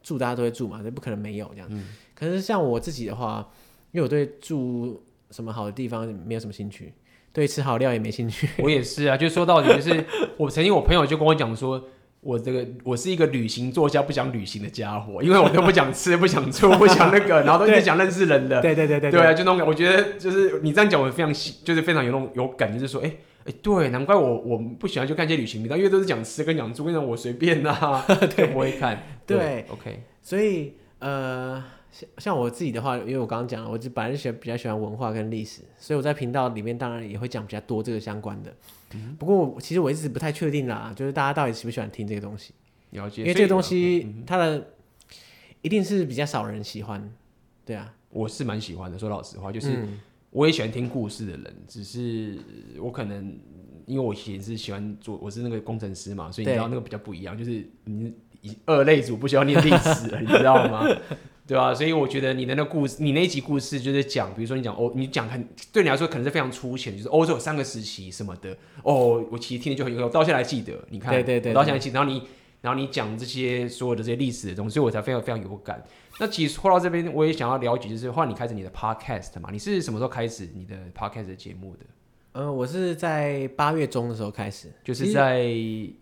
[0.03, 1.69] 住大家都会住嘛，这不可能没有这样。
[1.71, 3.47] 嗯、可是像我自己的话。
[3.93, 6.93] 因为我对住什么好的地方没有什么兴趣，
[7.33, 8.49] 对吃好料也没兴趣。
[8.59, 10.05] 我也 是啊，就说到底就是，
[10.37, 11.83] 我曾经我朋友就跟我讲说，
[12.21, 18.61] 我这个我是一个旅行作家，不想旅行的家伙，因为我都不想吃，不想住，不想那个，然后都一直讲认识人的。
[18.61, 23.13] 对对对对，对啊，就那种感，我觉得就是你这样讲，我非常喜，就是非常有那种有感觉，就是说，哎
[23.45, 28.05] 哎，对，难怪我我不喜欢去看一些旅行频道，因为都是讲吃跟讲住，跟讲我随便啊，
[28.37, 29.03] 对，不会看。
[29.27, 31.63] 对，OK，所以呃。
[31.91, 38.55] 像像我自己的话，因为我刚刚讲了，我就本来就喜比较喜欢文化跟历史，所以我在频道里面当然也会讲比较多这个相关的。
[38.95, 42.53] 嗯、不过其实我一直不太确定啦，就是大家到底喜不喜欢听这个东西？
[42.91, 44.67] 了解，因为这个东西它的
[45.63, 47.13] 一定是比较少人喜欢。
[47.65, 48.99] 对啊，我是蛮喜欢的。
[48.99, 49.87] 说老实话，就是
[50.31, 52.39] 我也喜欢听故事的人，嗯、只是
[52.79, 53.39] 我可能
[53.87, 58.13] 因为我以前是喜欢做，我是那个工程师嘛，所以你知道那个比较不一样，就是你
[58.65, 60.89] 二类组不需要念历史，你知道吗？
[61.51, 61.75] 对吧、啊？
[61.75, 68.57] 所以我觉得你的那故事，你那一集故事就是讲，比如说你讲欧，你讲很对你来说可能是非常粗浅，就是欧洲有三个时期什么的。
[68.85, 70.75] 哦，我其实听的就很有，我到现在还记得。
[70.91, 71.95] 你看，对对对，到现在记得。
[71.95, 72.23] 然后你，
[72.61, 75.83] 然后你讲这些所有的这些历史的东西，所以我才非常非常有感。
[76.21, 79.49] 那其实说到这边，我也想要了解，就是换你开始你的 podcast 嘛？
[79.51, 81.85] 你是什么时候开始你的 podcast 的节目的？
[82.33, 85.45] 呃，我是在八月中的时候开始，就是在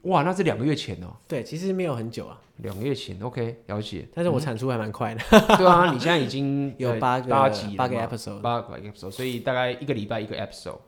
[0.02, 1.16] 哇，那是两个月前哦。
[1.26, 4.06] 对，其实没有很久啊，两个月前，OK，了解。
[4.14, 5.20] 但是我产出还蛮快的。
[5.56, 10.78] 对啊，你现在已经 有八个八集八个 episode，八个 episode，所以大概一个礼拜一个 episode。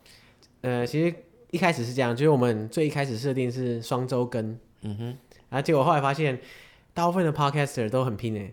[0.60, 1.14] 呃，其实
[1.50, 5.04] 一开始是这样，就是我们最一开始设定是双周更，嗯哼，
[5.48, 6.38] 然后结果后来发现，
[6.92, 8.52] 大部分的 podcaster 都很拼诶，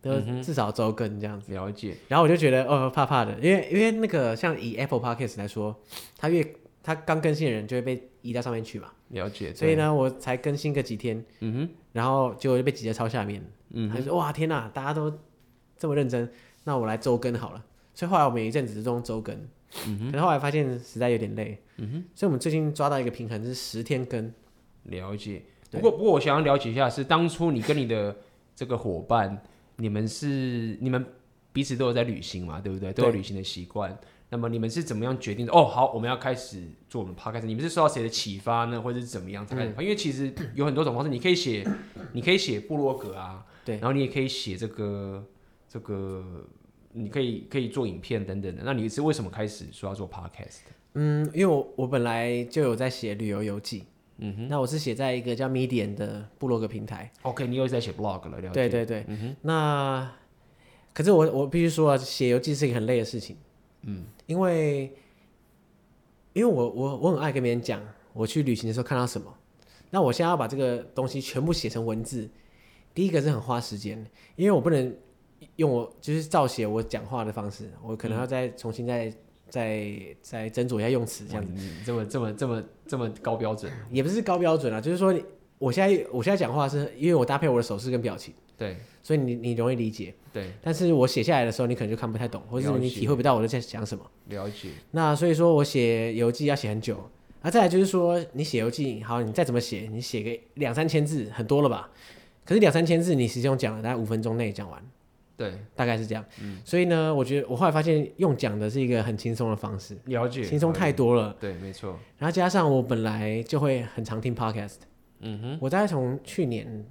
[0.00, 1.52] 都至少周更这样子。
[1.52, 1.96] 嗯、了解。
[2.08, 5.74] 然后我就觉得哦怕怕的，因为因为那个像以 Apple Podcast 来说，
[6.16, 6.46] 它越
[6.82, 8.88] 它刚更新的人就会被移到上面去嘛。
[9.08, 9.54] 了解。
[9.54, 13.42] 所以呢，我才更新个几天，嗯哼，然后结果就被挤在超下面。
[13.70, 15.12] 嗯，他说哇天哪，大家都
[15.76, 16.30] 这么认真，
[16.64, 17.64] 那我来周更好了。
[17.94, 19.34] 所以后来我们有一阵子都用周更，
[19.86, 24.32] 嗯哼，可是后来发现实在有点累，嗯哼，所以我们最近抓到一个平衡是十天更。
[24.84, 25.42] 了解。
[25.70, 28.16] 不过不过我想要了解一下，是当初你跟你的
[28.54, 29.42] 这个伙伴，
[29.78, 31.04] 你们是你们
[31.52, 32.92] 彼此都有在旅行嘛，对不对？
[32.92, 33.98] 都有旅行的习惯。
[34.30, 35.52] 那么你们是怎么样决定的？
[35.54, 37.46] 哦，好，我们要开始做我们 podcast。
[37.46, 39.72] 你们是受到谁的启发呢，或者是怎么样才开始？
[39.74, 41.66] 嗯、因为其实有很多种方式，你可以写，
[42.12, 45.24] 你可以写部落格啊，对，然后你也可以写这个
[45.66, 46.46] 这个，
[46.92, 48.62] 你可以可以做影片等等的。
[48.64, 50.58] 那你是为什么开始说要做 podcast？
[50.92, 53.84] 嗯，因为我我本来就有在写旅游游记，
[54.18, 57.10] 嗯哼，那我是写在一个叫 Medium 的部落格平台。
[57.22, 58.50] OK，你又在写 blog 了，了解。
[58.50, 60.12] 对对对，嗯哼，那
[60.92, 63.36] 可是我我必须说啊，写游记是一个很累的事情。
[63.82, 64.92] 嗯，因为
[66.32, 67.80] 因为我我我很爱跟别人讲
[68.12, 69.32] 我去旅行的时候看到什么，
[69.90, 72.28] 那我现在要把这个东西全部写成文字，
[72.92, 74.04] 第一个是很花时间，
[74.34, 74.92] 因为我不能
[75.56, 79.12] 用我就是照写我讲话的方式，我可能要再重新再
[79.48, 79.90] 再
[80.20, 85.14] 再斟酌一下用词这样子，这么这么这么这么高标准，也不是高标准啊，就是说
[85.58, 88.34] 我现在我现在讲话是因为我搭配我的手势跟表情。
[88.56, 90.12] 对，所以你你容易理解。
[90.32, 94.04] 对，但是我写下来的时候，你可能就看不太懂，或者是你体会不到我在讲什么。
[94.26, 94.70] 了解。
[94.90, 97.08] 那所以说我写游记要写很久，
[97.40, 101.88] 啊，再来就是说你写游记，好，你再怎么写，你写个两三千字，很多了吧？
[102.44, 104.82] 可是两三千字你实际上讲了大概五分钟内讲完。
[105.38, 106.22] 对，大概是这样。
[106.42, 106.60] 嗯。
[106.64, 109.96] 所以呢，我觉得我后来发现用讲的是一个很轻松的方式。
[110.04, 110.42] 了解。
[110.42, 111.34] 轻松太多了。
[111.40, 111.98] 对，没错。
[112.18, 114.78] 然后加上我本来就会很常听 podcast。
[115.20, 115.58] 嗯哼。
[115.62, 116.84] 我大概从去年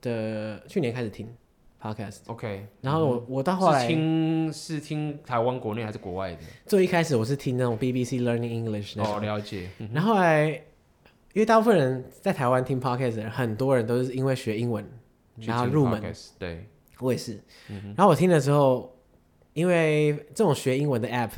[0.00, 1.26] 的去年开始听。
[1.84, 6.38] Podcast，OK，然后我我到后来是听是听台湾国内还是国外的？
[6.64, 9.16] 最一开始我是听那种 BBC Learning English 那种。
[9.16, 9.68] 哦，了解。
[9.92, 10.48] 然后后来，
[11.32, 14.88] 因为大部分人在台湾听 Podcast 的人，很多人都是因为学英文
[15.38, 16.00] 然后入门。
[16.38, 16.68] 对，
[17.02, 17.40] 我也是。
[17.96, 18.96] 然后我听的时候，
[19.52, 21.30] 因为这种学英文的 App，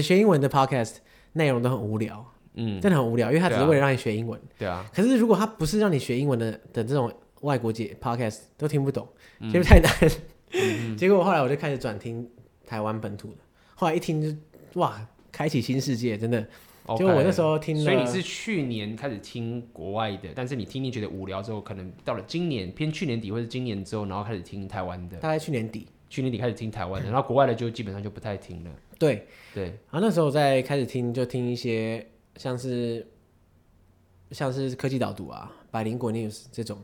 [0.00, 0.96] 学英文的 Podcast
[1.32, 4.40] 内容都很无聊，嗯，真的很无聊，因为它只是为了让你学英文。
[4.56, 4.88] 对啊。
[4.94, 9.06] 可是如果它不是让你学英文的的这种外国节 Podcast 都听不懂。
[9.40, 9.90] 其实太难，
[10.52, 12.28] 嗯、结果后来我就开始转听
[12.66, 13.38] 台湾本土的，
[13.74, 15.00] 后来一听就哇，
[15.32, 16.46] 开启新世界，真的。
[16.98, 25.16] 就我那时候听了，所以你是去年开始听国外的，但是你听听觉得无聊之后，可能到了今年偏去年底或者今年之后，然后开始听台湾的。
[25.18, 28.70] 大概去年底，去年底开始听台湾的，然后国外的就基本上就不太听了。
[28.98, 32.06] 对对，然后那时候我在开始听，就听一些
[32.36, 33.06] 像是
[34.32, 36.78] 像是科技导读啊、百灵果 news 这种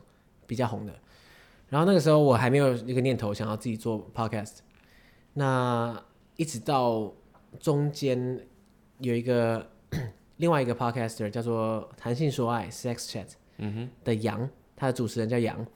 [0.46, 0.94] 比较红的。
[1.68, 4.58] 然后那个时候我还没有一个念头想要自己做 podcast，
[5.34, 6.00] 那
[6.36, 7.12] 一直到
[7.58, 8.40] 中间
[9.00, 9.68] 有一个
[10.36, 13.26] 另外一个 podcaster 叫做谈性说爱 Sex Chat，
[13.58, 15.66] 嗯哼的杨，他的主持人叫杨。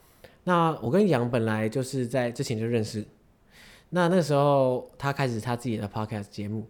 [0.44, 3.04] 那我跟杨本来就是在之前就认识，
[3.90, 6.66] 那那时候他开始他自己的 podcast 节目，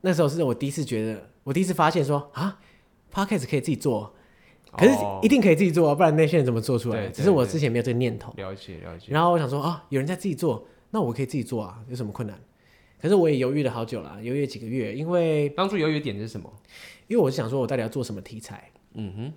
[0.00, 2.58] 那时候是我第一次觉得，我第一次发现说啊
[3.12, 4.14] ，podcast 可以自己做。
[4.72, 7.08] 可是一定可以自己做啊，不然那些人怎么做出来？
[7.08, 8.32] 只是我之前没有这个念头。
[8.36, 9.06] 了解了解。
[9.10, 12.40] 然后我想说啊，有人在自己做，那我可以自己做啊，有什么困难？
[13.00, 16.52] 可是我也犹豫了好久了，犹豫了几个月，因为当初犹豫的点是什么？
[17.08, 18.70] 因为我是想说，我到底要做什么题材？
[18.94, 19.32] 嗯哼。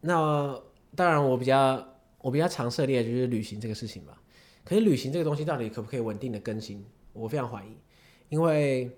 [0.00, 0.60] 那
[0.94, 4.20] 当然，我比较我比较常涉猎的就是旅行这个事情吧。
[4.64, 6.84] 可是旅行这个东西到底可不可以稳定的更新？
[7.12, 7.76] 我非常怀疑，
[8.28, 8.90] 因为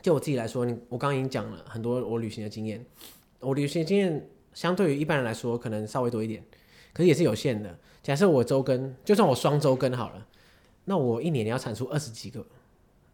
[0.00, 2.84] 就我自己来说，你我刚刚已经讲了很多我旅行的经验，
[3.40, 4.28] 我旅行的经验。
[4.54, 6.44] 相对于一般人来说，可能稍微多一点，
[6.92, 7.78] 可是也是有限的。
[8.02, 10.26] 假设我周更，就算我双周更好了，
[10.84, 12.44] 那我一年要产出二十几个、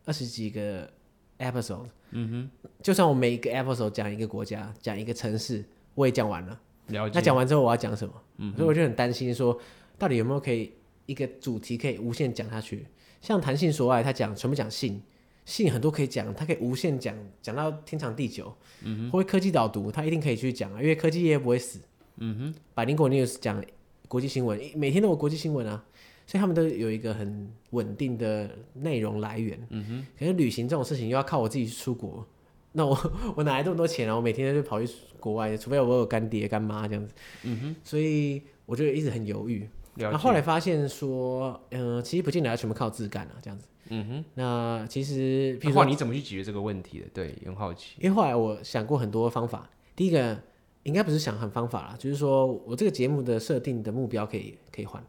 [0.09, 0.91] 二十几个
[1.39, 1.87] episode。
[2.13, 5.63] 嗯哼，就算我每一个 episode 讲一个国家、讲一个城市，
[5.95, 6.59] 我也讲完了。
[6.87, 7.13] 了解。
[7.15, 8.15] 那讲完之后我要讲什么？
[8.39, 9.61] 嗯，所以我就很担心说，
[9.99, 10.73] 到底有没有可以
[11.05, 12.87] 一个主题可以无限讲下去？
[13.21, 15.03] 像谈性说爱，他讲全部讲性。
[15.45, 18.55] 性很多可以讲，他可以无限讲，讲到天长地久。
[18.83, 21.81] 嗯哼，或者科技导读，他一定可以去讲啊，因为科技业不会死。
[22.17, 23.63] 嗯哼，百灵果 news 讲
[24.09, 25.85] 国际新闻，每天都有国际新闻啊，
[26.29, 29.59] 所以他们都有一个很稳定的内容来源。
[29.71, 32.25] 嗯哼，可是旅行这种事情又要靠我自己去出国，
[32.73, 32.97] 那我
[33.35, 34.15] 我哪来这么多钱啊？
[34.15, 37.15] 我每天就跑去国外，除非我有干爹干妈这样子。
[37.45, 39.67] 嗯哼，所以我就一直很犹豫。
[39.97, 43.67] 然后后来发现说，嗯、呃，其实不见得要全部靠自干啊，这样子。
[43.89, 47.07] 嗯哼，那其实，话你怎么去解决这个问题的？
[47.15, 47.97] 对，很好奇。
[47.99, 49.69] 因为后来我想过很多方法。
[49.97, 50.39] 第一个，
[50.83, 55.03] 应该不是想很方法啦，就是说我这个节目的设定的目标可以可以换，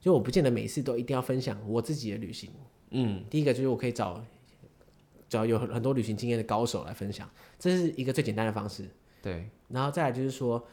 [0.00, 2.50] 就我不见得每次都一定要分享我自己的旅行。
[2.90, 4.24] 嗯，第一个就是我可以找
[5.28, 7.28] 找有很很多旅行经验的高手来分享，
[7.58, 8.88] 这是一个最简单的方式。
[9.20, 10.64] 对，然后再来就是说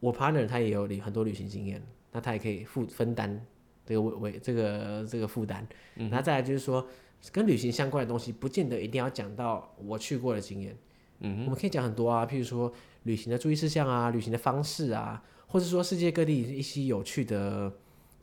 [0.00, 3.46] 我 partner 他也有很多旅行经验，那他也可以负分担
[3.86, 5.66] 这个为这个这个负担。
[5.96, 6.86] 嗯，然后再来就是说
[7.30, 10.76] 跟旅行相关的东西，不见得一定要讲到我去过的经验。
[11.20, 12.70] 嗯，我们可以讲很多啊，譬如说
[13.04, 17.72] 旅行的注意事项啊，旅行的方式啊，或者说世界各地一些有趣的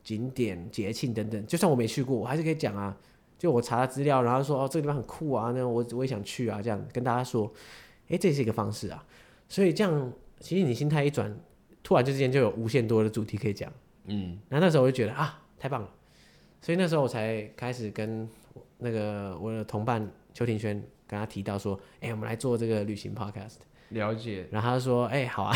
[0.02, 1.46] 景点、节庆等等。
[1.46, 2.96] 就算我没去过，我还是可以讲啊。
[3.38, 7.50] 就我查了资料，然后说哦，这个地方很酷啊，那我我也想去啊，这样跟大家说，
[8.08, 9.02] 哎，这是一个方式啊。
[9.48, 11.34] 所以这样，其实你心态一转，
[11.82, 13.72] 突然之间就有无限多的主题可以讲。
[14.04, 15.88] 嗯，然后那时候我就觉得啊，太棒了。
[16.60, 18.28] 所以那时候我才开始跟
[18.76, 20.74] 那个我的同伴邱庭轩
[21.06, 23.56] 跟他提到说，哎，我们来做这个旅行 podcast。
[23.90, 24.48] 了解。
[24.50, 25.54] 然后他说，哎，好啊。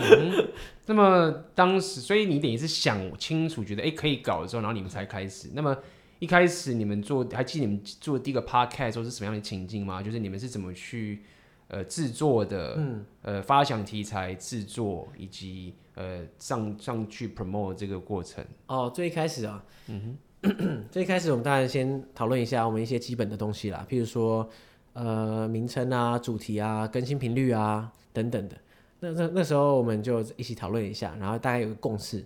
[0.00, 0.48] 嗯，
[0.86, 5.50] 那么当时，所以你等于是想清楚，觉得哎可以搞的时候，然后你们才开始。
[5.52, 5.76] 那么。
[6.20, 10.00] 一开始你们做，还记得你们做第一个 podcast 时候是什么样的情境吗？
[10.00, 11.22] 就是你们是怎么去
[11.68, 18.42] 呃制作的，嗯，呃发想题材、制作以及呃上上去 promote 这个过程。
[18.68, 24.48] 哦，最一开始啊，嗯哼，最一开始我们当然先讨论一下我们一些基本的东西啦，譬如说
[24.94, 28.56] 呃名称啊、主题啊、更新频率啊等等的。
[29.00, 32.24] 那那那时候我们就一起讨论一下，然后大家有个共识。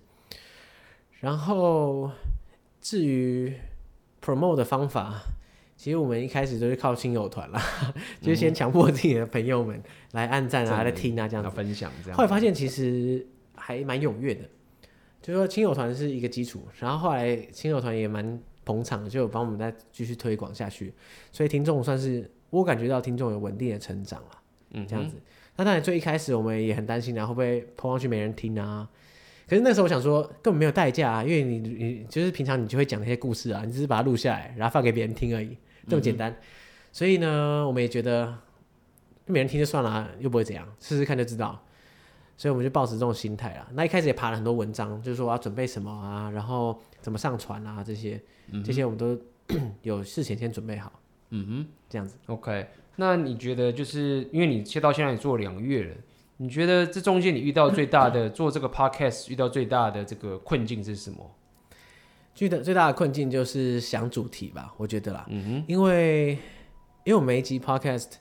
[1.20, 2.08] 然后
[2.80, 3.52] 至于
[4.22, 5.20] promote 的方法，
[5.76, 12.16] 其实我们一开始都是靠亲友团啦，嗯、 就是先强迫自己的朋友们来按赞啊、来听啊这样子分享这样。
[12.16, 14.42] 后来发现其实还蛮踊跃的，
[15.20, 20.94] 就是说亲友团是一个基础，然后后来亲友团也蛮捧场的，就帮我们再继续推广下去，
[21.32, 24.30] 所以听众算是我感觉到听众有稳定的成长了，
[24.70, 25.16] 嗯，这样子。
[25.56, 28.88] 那当然最一开始我们也很担心啊，会不会 po 上去没人听啊？
[29.48, 35.56] 可是那时候我想说，根本没有代价啊，因为你你就是平常你就会讲那些故事啊，你只是把它录下来，然后发给别人听而已，
[35.88, 36.30] 这么简单。
[36.30, 36.36] 嗯、
[36.92, 38.36] 所以呢，我们也觉得
[39.26, 41.60] 没人听就算了，又不会怎样，试试看就知道。
[42.36, 43.66] 所以我们就抱持这种心态啊。
[43.72, 48.20] 那一开始也爬了很多文章，就是说我要准备什么啊，然后怎么上传啊，这些、
[48.52, 49.18] 嗯、这些我们都
[49.82, 50.92] 有事前先准备好。
[51.30, 52.16] 嗯哼，这样子。
[52.26, 55.94] OK，那你觉得就是因为你切到现在也做了两个月了。
[56.38, 61.34] 你觉得这中间你遇到最大的做这个 podcast 遇到最大的这个困境是什么？
[62.32, 65.26] 最的最大的困境就是想主题吧，我觉得啦。
[65.28, 65.64] 嗯哼。
[65.66, 66.34] 因为
[67.02, 68.12] 因为我每一集 podcast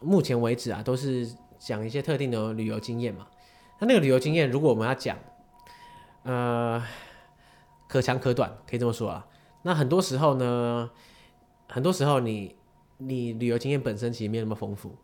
[0.00, 1.28] 目前为止啊，都是
[1.58, 3.28] 讲一些特定的旅游经验嘛。
[3.78, 5.16] 那那个旅游经验，如果我们要讲，
[6.24, 6.82] 呃，
[7.86, 9.26] 可长可短，可以这么说啊。
[9.62, 10.90] 那很多时候呢，
[11.70, 12.54] 很多时候你
[12.98, 14.96] 你旅游经验本身其实没有那么丰富。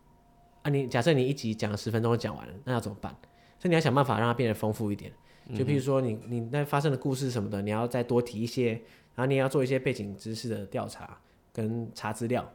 [0.63, 3.11] 啊，你假设你一集讲了十分钟就讲完了，那要怎么办？
[3.59, 5.11] 所以你要想办法让它变得丰富一点。
[5.55, 8.71] 就譬如说你你那发生的故事什么的，你要再多提一些，
[9.15, 11.17] 然后你也要做一些背景知识的调查
[11.53, 12.45] 跟查资料。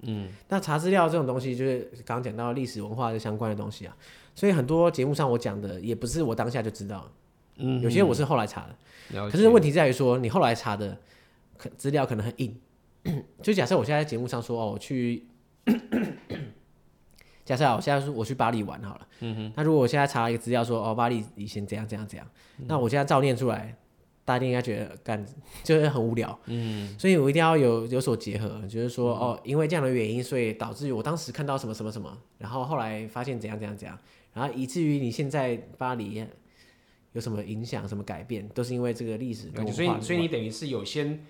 [0.00, 3.94] 嗯，那查资料这种东西，就是刚刚讲到历史文化的相关的东西啊。
[4.34, 7.10] 所以很多节目上我讲的也不是我当下就知道，
[7.56, 9.30] 嗯，有些我是后来查的。
[9.30, 10.96] 可是问题在于说，你后来查的
[11.58, 12.58] 可资料可能很硬。
[13.42, 15.26] 就假设我现在在节目上说哦，我去。
[17.44, 23.74] 假设啊，我现在说我去巴黎玩好了，嗯哼，那如果我现在查了一个资料说哦，巴黎以前怎样怎样怎样，嗯、那我现在照念出来，
[24.22, 25.24] 大家应该觉得干
[25.64, 33.98] 就是很无聊，嗯，所以我一定要有有所结合，就是说、嗯、哦，因为这样的原因，所以导致于我当时看到什么什么什么，然后后来发现怎样怎样怎样，
[34.34, 36.26] 然后以至于你现在巴黎
[37.14, 39.72] 有什么影响、什么改变，都是因为这个历史文化。
[39.72, 41.24] 所以所以你等于是有先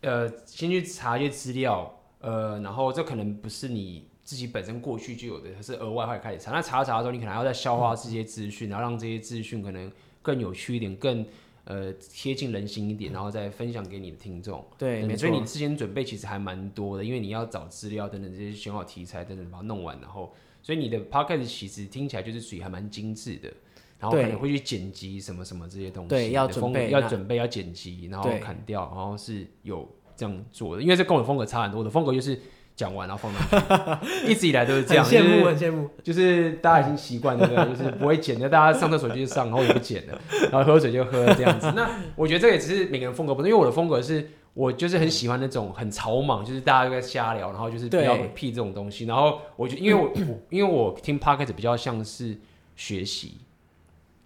[0.00, 4.06] 呃先去查一些资料，呃，然后这可能不是你。
[4.28, 6.52] 自己本身过去就有的，它是额外会开始查。
[6.52, 9.90] 那查查的时候，你可能还要再消化这些资讯，嗯、然后让这些资讯可能
[10.20, 11.24] 更有趣一点，更
[11.64, 14.62] 呃贴近人心一点，然后再分享给你的听众。
[14.76, 15.20] 对，没错。
[15.20, 20.30] 所以你之前准备其实还蛮多的，因为你要找资料等等这些选好题材等等把它弄完，然后
[20.62, 23.50] 所以你的 podcast 其实听起来就是属于还蛮精致的，
[23.98, 26.08] 然后可能会去剪辑什么什么这些东西。
[26.08, 30.82] 对，要准备要准备要剪辑，然后砍掉，然后是有这样做的。
[30.82, 32.38] 因为这跟我的风格差很多，我的风格就是。
[32.78, 41.72] 讲完然后放上去，一直以来都是这样，羡慕很羡慕，就是大家已经习惯这个，就是不会剪的，大家上厕所就上，然后也不剪了，然后喝水就喝这样子。
[41.74, 49.06] 那我觉得这个也只是每个人风格不同，因为我的风格是我就是很喜欢那种很草莽，就是大家都在瞎聊，然后就是不要屁这种东西。
[49.06, 50.12] 然后我就因为我
[50.48, 52.38] 因为我听 podcast 比较像是
[52.76, 53.38] 学习，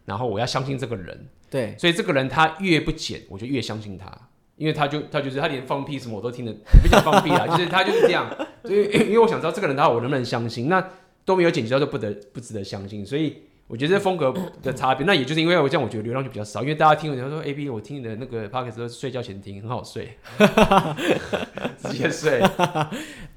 [0.04, 4.10] 然后我要相信这个人，对，所以这个人他越不剪，我就越相信他。
[4.56, 8.28] 因为他就他就是他连放屁什么我都听得，不讲放屁啦， 就是他就是这样，
[8.62, 10.68] 所以因为我想知道这个人他我能不能相信。
[10.68, 10.86] 那
[11.24, 13.04] 都没有剪辑到，就不得不值得相信。
[13.04, 14.32] 所以我觉得这风格
[14.62, 20.18] 的差别， 那也就是因为我这样，我觉得流量就比较少，因为大家听，有人说 A B，我听你的那个 podcast 都睡觉前听，很好睡，
[21.78, 22.42] 直接睡。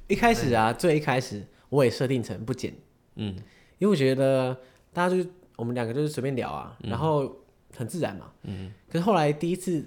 [0.07, 2.73] 一开始啊，最一开始我也设定成不剪，
[3.15, 3.35] 嗯，
[3.79, 4.57] 因为我觉得
[4.93, 7.37] 大家就我们两个就是随便聊啊，然后
[7.75, 8.71] 很自然嘛，嗯。
[8.89, 9.83] 可是后来第一次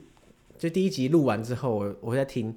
[0.59, 2.55] 就第一集录完之后，我我在听。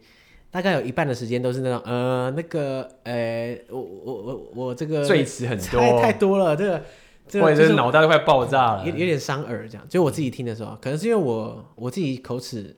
[0.53, 6.83] 大概有一半的时间都是那种，呃，那个，呃、欸，我我我我这个赘词很多， 太太多了，这个，
[7.25, 9.87] 这个、或者是脑袋都快爆炸了，有有点伤耳，这样。
[9.87, 12.75] 就我自己听的时候，可能是因为我我自己口齿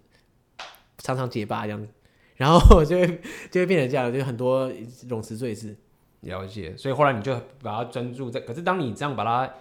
[1.00, 1.88] 常常结巴这样子，
[2.36, 3.08] 然后就会
[3.50, 4.72] 就会变成这样，就很多
[5.10, 5.76] 冗词赘字。
[6.20, 9.52] 了解，所以后来你就把它专注在，可是当你这样把它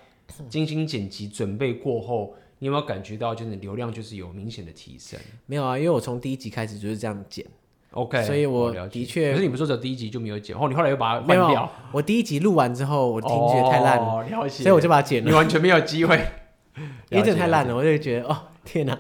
[0.48, 5.18] 精心剪辑准备过后，你有没有感觉到就是流量就是有明显的提升？
[5.46, 7.44] 没有啊，因为我从第一集开始就是这样剪。
[7.92, 11.70] OK，所以我的确，可是你不是说只有第一集就没有剪，后你后来又把它换掉。
[11.92, 15.28] 我第一集录完之后，我听觉得太烂了，所以我就把它剪了。
[15.28, 16.16] 你完全没有机会，
[17.10, 18.98] 因为真的太烂了，我就觉得哦天哪，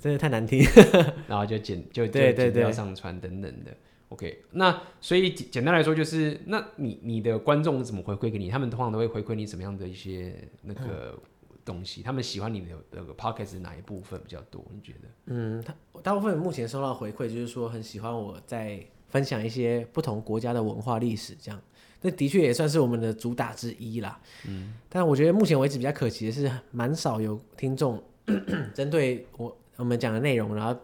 [0.00, 0.66] 真的太难听，
[1.28, 3.70] 然后就剪就就剪掉上传等等的。
[4.12, 8.50] OK，那所以简单来说就是，那你你的观众怎么回馈给你？
[8.50, 11.12] 他们通常都会回馈你什么样的一些那个？
[11.16, 11.18] 嗯
[11.64, 14.66] 东西，他们喜欢你的那个 podcast 哪一部分比较多？
[14.74, 15.08] 你觉得？
[15.26, 21.62] 嗯，他大部分目前收到回馈就是说很喜欢我在分享一些不同国家的文化历史，这样，
[22.00, 24.20] 那的确也算是我们的主打之一啦。
[24.48, 28.02] 嗯，但我觉得目前为止比较可惜的是，蛮少有听众
[28.74, 30.76] 针对我我们讲的内容，然后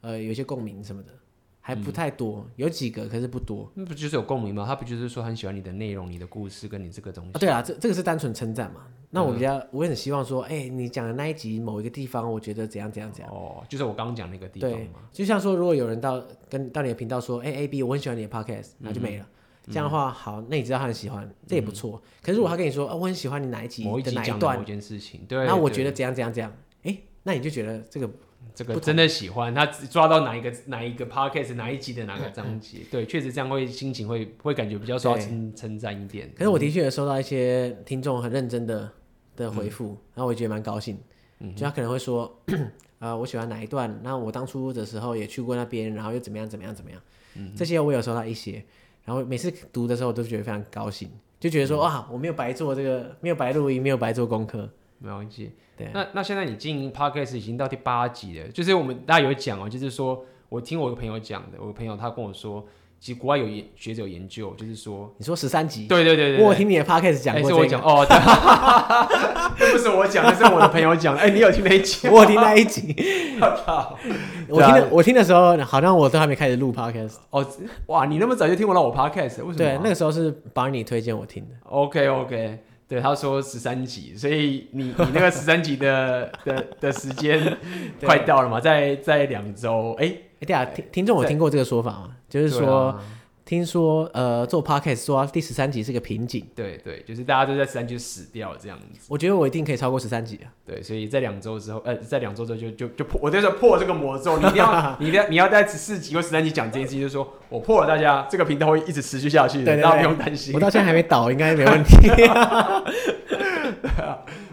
[0.00, 1.10] 呃有一些共鸣什么的。
[1.70, 3.70] 还不太多，有几个，可是不多。
[3.74, 4.64] 那不就是有共鸣吗？
[4.66, 7.30] 他不就是说很喜欢你的内容、你的故事跟你这个东西？
[7.32, 8.80] 啊，对啊，这这个是单纯称赞嘛。
[9.10, 13.32] 那我比较，我也很希望说，哎，你讲的那一集某一个地方，我觉得怎样怎样怎样。
[13.32, 14.76] 哦，就是我刚刚讲那个地方嘛。
[14.76, 19.26] 对，就像说，如果有人到跟到你的频道说，哎，A B，我很喜欢你的 podcast，那就没了。
[19.66, 22.00] 这样的话，好，那你知道他很喜欢，这也不错。
[22.22, 26.52] 可是如果他跟你说，哦，我很喜欢你哪一集的哪一段某件事情，对，那我觉得怎样怎样怎样，
[26.82, 28.10] 哎，那你就觉得这个。
[28.54, 36.30] 这个真的喜欢他抓到哪一个哪一个 podcast 哪一集的哪个章节，对，确实这样会心情会会感觉比较受到称称赞一点。
[36.36, 38.90] 可是我的确有收到一些听众很认真的
[39.36, 40.98] 的回复，然后我也觉得蛮高兴。
[41.56, 42.38] 就他可能会说，
[42.98, 47.00] 呃，我喜欢哪一段，那我当初的时候也去过那边，然后又怎么样怎么样怎么样，
[47.56, 48.62] 这些我有收到一些，
[49.04, 54.68] 然后每次读的时候我都觉得非常高兴，就觉得说哇，我没有白做这个，没有白录音，没有白做功课。
[54.98, 55.90] 没关系，对。
[55.92, 62.64] 那那现在你经营 Podcast 已经到第八集了，就是我们大家有讲哦，就是说我听我一个朋友讲的，我朋友他跟我说，
[62.98, 68.04] 其实国外有研学者有研究，就是说，你说十三集，对对对对，我听你的 Podcast 讲过，是我讲哦，
[69.58, 71.20] 对， 不是我讲的，是我的朋友讲的。
[71.20, 72.08] 哎，你有听那一集？
[72.12, 72.94] 我听那一集，
[73.40, 73.96] 我操！
[74.48, 77.14] 我听的我听的时候，好像我都还没开始录 Podcast。
[77.30, 77.46] 哦，
[77.86, 79.54] 哇，你那么早就听完了我 Podcast，为什么？
[79.54, 81.54] 对，那个时候是帮你推荐我听的。
[81.64, 82.58] OK OK。
[82.90, 87.56] 对，他说十三集，所以你你那个十三集的的的时间
[88.04, 88.60] 快到了嘛？
[88.60, 92.16] 在在两周，哎哎，对啊，听听众有听过这个说法吗？
[92.28, 92.98] 就是说。
[93.50, 98.86] 听说呃做 podcast 说第十三集是个瓶颈，对对，就是大家都在十三集死掉这样子。
[99.08, 100.46] 我觉得我一定可以超过十三集啊。
[100.64, 110.54] 对，所以在两周之后，呃，在两周之后就就就破，我就说破这个魔咒，你一定要 你要你要在十四集或十三集讲这件事情，就是说我破了，大家这个频道会一直持续下去大家不用担心。
[110.54, 111.96] 我到现在还没倒，应该没问题。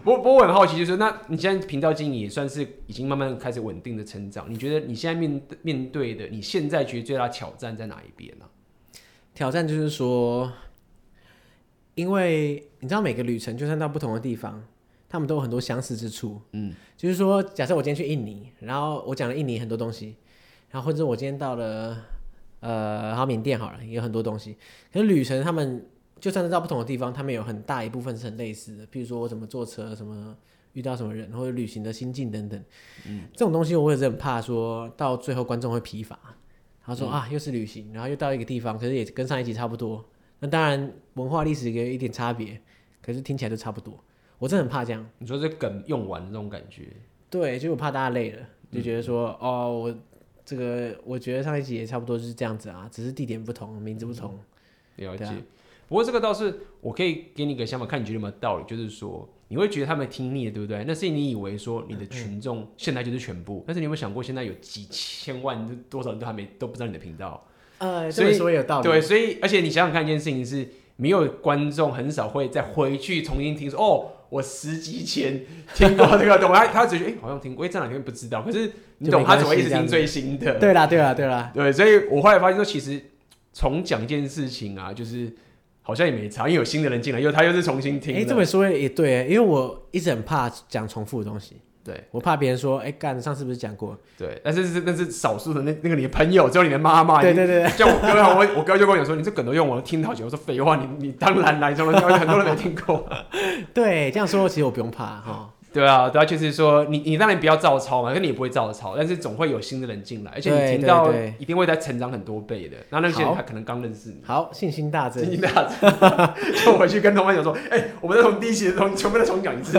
[0.04, 8.46] 不过不过我很好奇，就是那你现在频道经营也算是已经慢慢开始稳定的成长，你觉得你现在面面对的，你现在觉得最大挑战在哪一边呢？
[9.38, 10.52] 挑战就是说，
[11.94, 14.64] 因为你知道每个旅程，就算到不同的地方，
[15.08, 16.42] 他们都有很多相似之处。
[16.54, 20.16] 嗯，就是说，假设我今天去印尼，然后我讲了印尼很多东西，
[20.72, 21.96] 然后或者我今天到了
[22.62, 24.58] 呃，好缅甸好了，也有很多东西。
[24.92, 25.86] 可是旅程他们
[26.20, 28.88] 就算是到不同的地方，他们有很大一部分是很类似的。
[28.88, 30.36] 比如说我怎么坐车，什么
[30.74, 32.60] 遇到什么人，或者旅行的心境等等。
[33.06, 36.20] 嗯，这种东西我也是很怕说到最后观众会疲乏。
[36.88, 40.04] 他说啊，又是旅行，然后又到一个地方，可是也跟上一集差不多。
[40.40, 42.62] 那当然文化历史有一点差别，
[43.02, 44.02] 可是听起来都差不多。
[44.40, 45.06] 我真的很怕这样。
[45.18, 46.88] 你说这梗用完这种感觉？
[47.30, 49.96] 对，就我怕大家累了，就觉得说、嗯、哦，我
[50.46, 54.40] 这个我觉得上一集也差不多就是这样子啊，只是地点不同，名字不同。
[54.96, 55.26] 嗯、了解。
[55.26, 55.36] 啊、
[55.90, 59.28] 不过这个倒是我可以给你一个想法，看你觉得有没有道理，就是说。
[59.50, 60.84] 你会觉得他们听腻了，对不对？
[60.86, 67.48] 那是你以为说你的群众现在就是全部，但是你有没有想过，现在有几千万多少人都还没都不知道你的频道？
[67.78, 68.84] 呃，所以说有道理。
[68.84, 70.68] 对，所以而且你想想看，一件事情是，
[70.98, 78.42] 没有观众很少会再回去重新听说，哦，我十集前听过这个， 懂他他只觉得哎、欸，好像听过，哎，这两天不知道。
[78.42, 80.60] 可是你懂，他只会一直听最新的。
[80.60, 81.52] 对啦，对啦，对啦。
[81.54, 83.02] 对，所以我后来发现说，其实
[83.54, 85.34] 从讲一件事情啊，就是。
[85.88, 88.14] 好像也没差，因为有新的人进来，又他又是重新听。
[88.14, 91.56] 哎、欸，这么说也对，因为我一直很怕讲重复的东西。
[91.82, 93.98] 对，我怕别人说，哎、欸，干，上次不是讲过？
[94.18, 97.22] 对，但是是那是少数的，那那个你的朋友，只有你的妈妈。
[97.22, 100.26] 对对对，像我哥，我我哥就跟我讲说，你这梗都用我听好久。
[100.26, 103.08] 我说废话，你你当然来，中了很多人没听过。
[103.74, 105.54] 对，这样说其实我不用怕哈。
[105.74, 112.78] 对啊，对啊，就是说你你当然不要照抄嘛，可是你也不会照抄，但是总会有新的人进来，而且你听到一定会在成长很多倍的。
[112.90, 116.34] 那那些人他可能刚认识你，好，信心大增，信心大增，
[116.66, 119.78] 就回去跟同伴讲说，哎、欸，我们再从第一集从全部再重讲一次，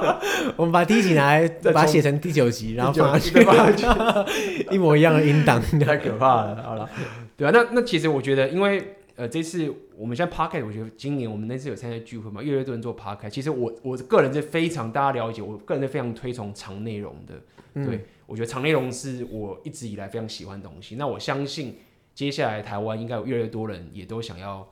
[0.56, 6.62] 我们把第一集拿来把它写成第九集， 然后放上去， 放上去，一模一样的音档，太可怕了。
[6.64, 6.88] 好了，
[7.36, 8.96] 对啊，那那其实我觉得，因为。
[9.16, 13.30] 呃，这次我们现在 Podcast，我觉得今年我们那次有参加聚会嘛，越来越多人做 Podcast。
[13.30, 17.40] 其实我我个人是非常大家了解，我个人是非常推崇长内容的。
[17.74, 20.96] 嗯、对，我觉得长内容是我一直以来非常喜欢的东西。
[20.96, 21.76] 那我相信
[22.14, 24.68] 接下来台湾应该有越来越多人也都想要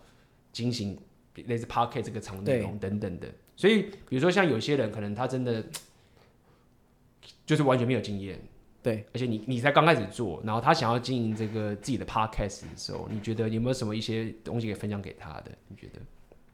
[0.53, 0.99] 进行
[1.47, 3.29] 类似 Podcast 这个长内容等等的。
[3.55, 5.65] 所以，比如说像有些人可能他真的
[7.47, 8.41] 就是完全没有经验。
[8.83, 15.53] 对，而且你你才刚开始做，然后他想要经营这个自己的 podcast 的时候，你觉得有没有什么一些东西可以分享给他的？
[15.69, 16.01] 你觉得？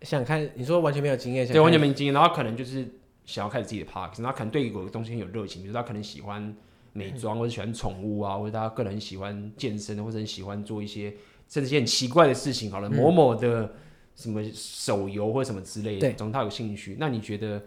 [0.03, 2.87] 想看你说完全没有经验，对，完全没经验，然后可能就是
[3.25, 6.55] 想要开始自己的 podcast，然后可能对有个东西很有热情，比如他可能喜欢
[6.93, 11.11] 美妆，或者喜欢宠物啊，或者他个人喜欢健身，或者很喜欢做一些
[11.49, 13.75] 甚至一些很奇怪的事情，好了，某某的
[14.15, 16.97] 什么手游或者什么之类的，总之他有兴趣。
[17.01, 17.63] 那你觉得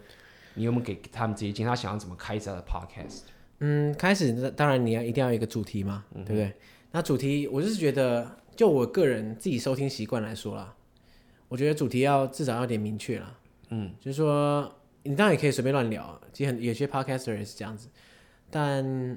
[0.54, 1.68] 你有没有给他们这些建议？
[1.68, 3.22] 他想要怎么开始他的 podcast？
[3.64, 6.52] 嗯，开始当然你要一定要有一个主题嘛，嗯、对不对？
[6.90, 10.74] 那主题我就是觉得，就我个人自己收听习惯来说啦，
[11.46, 13.38] 我觉得主题要至少要点明确啦。
[13.68, 14.68] 嗯，就是说
[15.04, 17.88] 你当然也可以随便乱聊，其实很有些 podcaster 也是这样子，
[18.50, 19.16] 但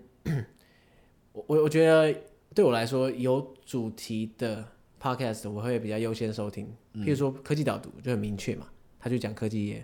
[1.34, 2.16] 我我觉得
[2.54, 4.64] 对我来说有主题的
[5.02, 8.68] podcast 我会比较优先收听，譬如说科技导读就很明确嘛，
[9.00, 9.84] 他就讲科技业，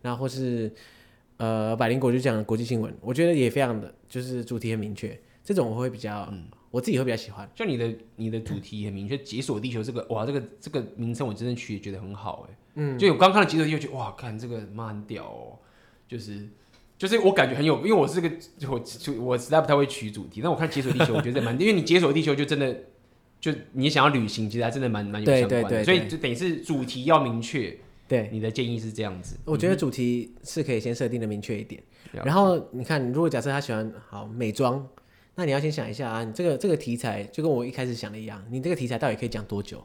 [0.00, 0.74] 那或是。
[1.42, 7.50] 呃，百灵果就讲国际新闻，我觉得也非常的，就是主题很明确，这种我会比较，嗯、我自己会比较喜欢。
[7.56, 15.58] 像你的你的主题很明确，解锁地球这个，哇，这个这个名称我真的取得觉得很好哎，嗯，就我刚看了解锁地球，觉得哇，看这个妈很屌哦，
[16.06, 16.48] 就是
[16.96, 18.30] 就是我感觉很有，因为我是个
[18.68, 18.80] 我
[19.24, 22.84] 我实在不太会取主题，但我看解锁地球，我觉得蛮， 因为你解锁地球就真的
[23.40, 27.76] 就你想要旅行，其实还真的蛮蛮有相关的，所以就等于是主题要明确。
[28.08, 29.38] 对，你的建议是这样子。
[29.44, 31.82] 我觉得主题是可以先设定的明确一点，
[32.12, 34.86] 嗯、然后你看，如果假设他喜欢好美妆，
[35.34, 39.82] 那你要先想一下啊，你这个这个题材就跟我一开始想的一样，你这个题材到底可以讲多久？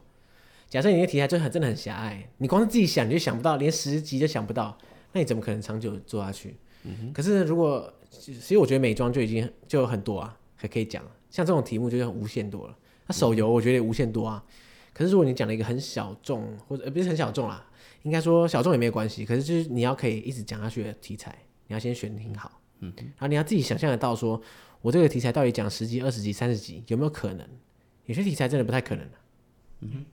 [0.68, 4.76] 假设你的题材就很真的很狭隘，你光是自己想你就想不到，连十集都想不到，
[5.12, 6.54] 那你怎么可能长久做下去？
[6.84, 12.76] 嗯、可是如果其实我觉得美妆就已经就很多啊，还可以讲，像这种题目就是无限多了。
[13.06, 14.44] 那手游我觉得也无限多啊，
[14.92, 17.64] 可是如果你讲了一个很小众或者不是很小众啦。
[18.02, 21.36] 应该说小众也没有关系，可是就是你要可以一直讲下去的题材，
[21.66, 24.40] 你要先选挺好，嗯，然后你要自己想象得到说，
[24.80, 27.46] 我这个题材到底讲十集、二十集、三十集有没有可能？
[28.06, 29.18] 有些题材真的不太可能的，
[29.80, 30.04] 嗯哼。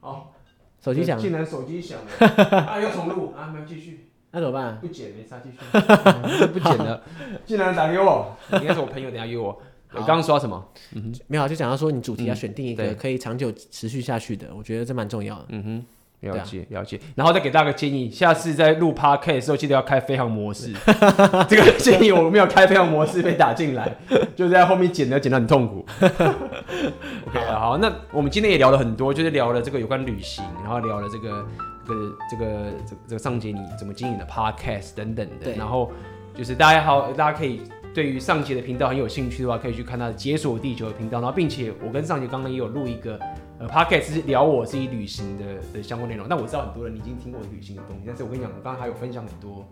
[0.00, 0.34] 好，
[0.82, 4.78] 手机响，竟然手机响了， 啊，要重录啊，没有继续，那怎么办？
[4.80, 5.56] 不剪没啥，继续，
[6.52, 7.02] 不剪了，
[7.46, 9.62] 竟然打给我，应该是我朋友等下约我。
[9.94, 10.64] 我刚刚说什么？
[10.94, 15.46] 嗯哼，没有，就讲到说你主题要选定一个可以长久持续下去的，我觉得这蛮重要的。
[15.50, 16.98] 嗯哼，了解了解。
[17.14, 20.72] 然后再给大家个建议，下次在录 Podcast 的时候记得要开飞航模式。
[21.48, 23.96] 这个建议我没有开飞航模式被打进来，
[24.34, 25.84] 就在后面剪的剪得很痛苦。
[26.00, 31.46] OK，好，那我们今天也聊了很多，就是聊了这个有关旅行，然后聊了这个
[31.86, 32.72] 这个这个
[33.08, 35.52] 这个尚杰你怎么经营的 Podcast 等等的。
[35.52, 35.92] 然后
[36.34, 37.62] 就是大家好，大家可以。
[37.94, 41.20] 对于上杰的频道很有兴趣的话，可以去看他的《解锁地球》的频道。
[41.20, 43.16] 然后，并且我跟上杰刚刚也有录一个
[43.60, 46.26] 呃 podcast 是聊我自己旅行的的相关内容。
[46.28, 49.64] 但我知道很多人已经听过我旅行的东西，但是我跟你讲，我刚刚还有分享很多，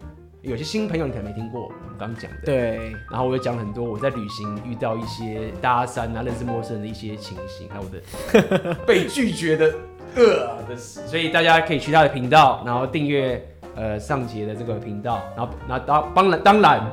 [0.42, 2.38] 有些新朋友你可能没听过我们刚刚讲的。
[2.44, 2.92] 对。
[3.10, 9.74] 然后我又讲很多我在旅行遇到一些搭讪啊、认识陌生人的一些情形，还有我的被拒绝的
[10.14, 11.00] 呃的事。
[11.08, 13.44] 所以大家可以去他的频道，然后订阅
[13.74, 16.92] 呃尚杰的这个频道，然后那当当然当然。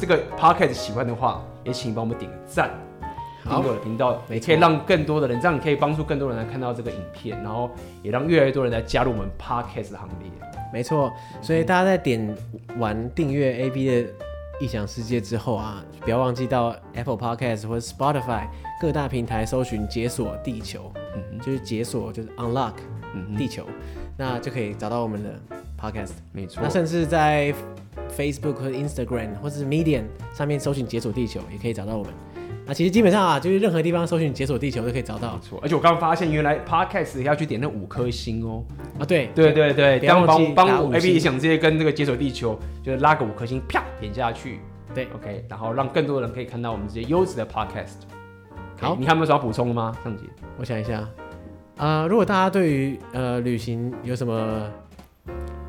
[0.00, 2.70] 这个 podcast 喜欢的话，也请帮我们点个赞，
[3.44, 7.70] 订阅我的频道，也可以让更多的人，这样你可以帮助更多人来看到这个影片，然后
[8.02, 10.30] 也让越来越多人来加入我们 podcast 的行列。
[10.72, 12.34] 没错，所以大家在点
[12.78, 14.08] 完订阅 AB 的
[14.58, 18.46] 异想世界之后啊，不要忘记到 Apple Podcast 或者 Spotify
[18.80, 22.72] 各大平台搜寻“解锁地球”，嗯，就是解锁就是 unlock
[23.36, 23.74] 地球，嗯，
[24.16, 25.30] 那就可以找到我们的
[25.78, 26.12] podcast。
[26.32, 27.52] 没错，那甚至在
[28.08, 32.12] Facebook 和 Instagram 或者是 Medium 上面搜寻“解锁地球”也可以找到我们。
[32.66, 35.34] 那其实基本上啊，就是任何地方搜寻“解锁地球”都可以找到。
[35.34, 38.64] 没错，而且我刚刚发现，原来 Podcast 要去点那五颗星哦。
[38.98, 44.60] 啊，对对对对，帮帮帮我 AB 想直接跟这个解锁地球，就是拉个五颗星，啪点下去。
[44.94, 48.02] 对，OK，然后让更多人可以看到我们这些优质的 Podcast。
[48.80, 50.24] 好，你还有没有什么补充的吗，尚杰？
[50.58, 50.98] 我想一下，
[51.76, 54.68] 啊、呃，如果大家对于呃旅行有什么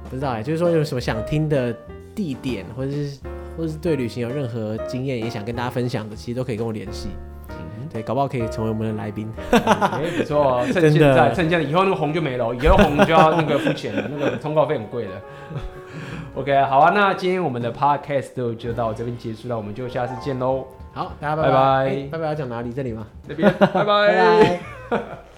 [0.10, 1.76] 不知道哎，就是说有什么想听的
[2.16, 3.20] 地点，或者是
[3.58, 7.10] 或者是对旅行有任何经验也想跟大家分享的，其实都可以跟我联系。
[7.50, 9.32] 嗯，对，搞不好可以成为我们的来宾。
[9.52, 15.12] 哎，不错， 趁现在，趁现在，以后那个红就没了，以后红就要那个付钱了，那个通告费很贵的。
[16.34, 20.66] OK，好啊，那今天我们的 Podcast 就到这边结束了，我们就下次见喽。
[20.94, 21.50] 好，大家拜拜。
[21.50, 22.72] 拜拜，拜拜要讲哪里？
[22.72, 23.06] 这里吗？
[23.28, 23.84] 这边，拜拜。
[23.84, 24.60] 拜
[24.90, 25.00] 拜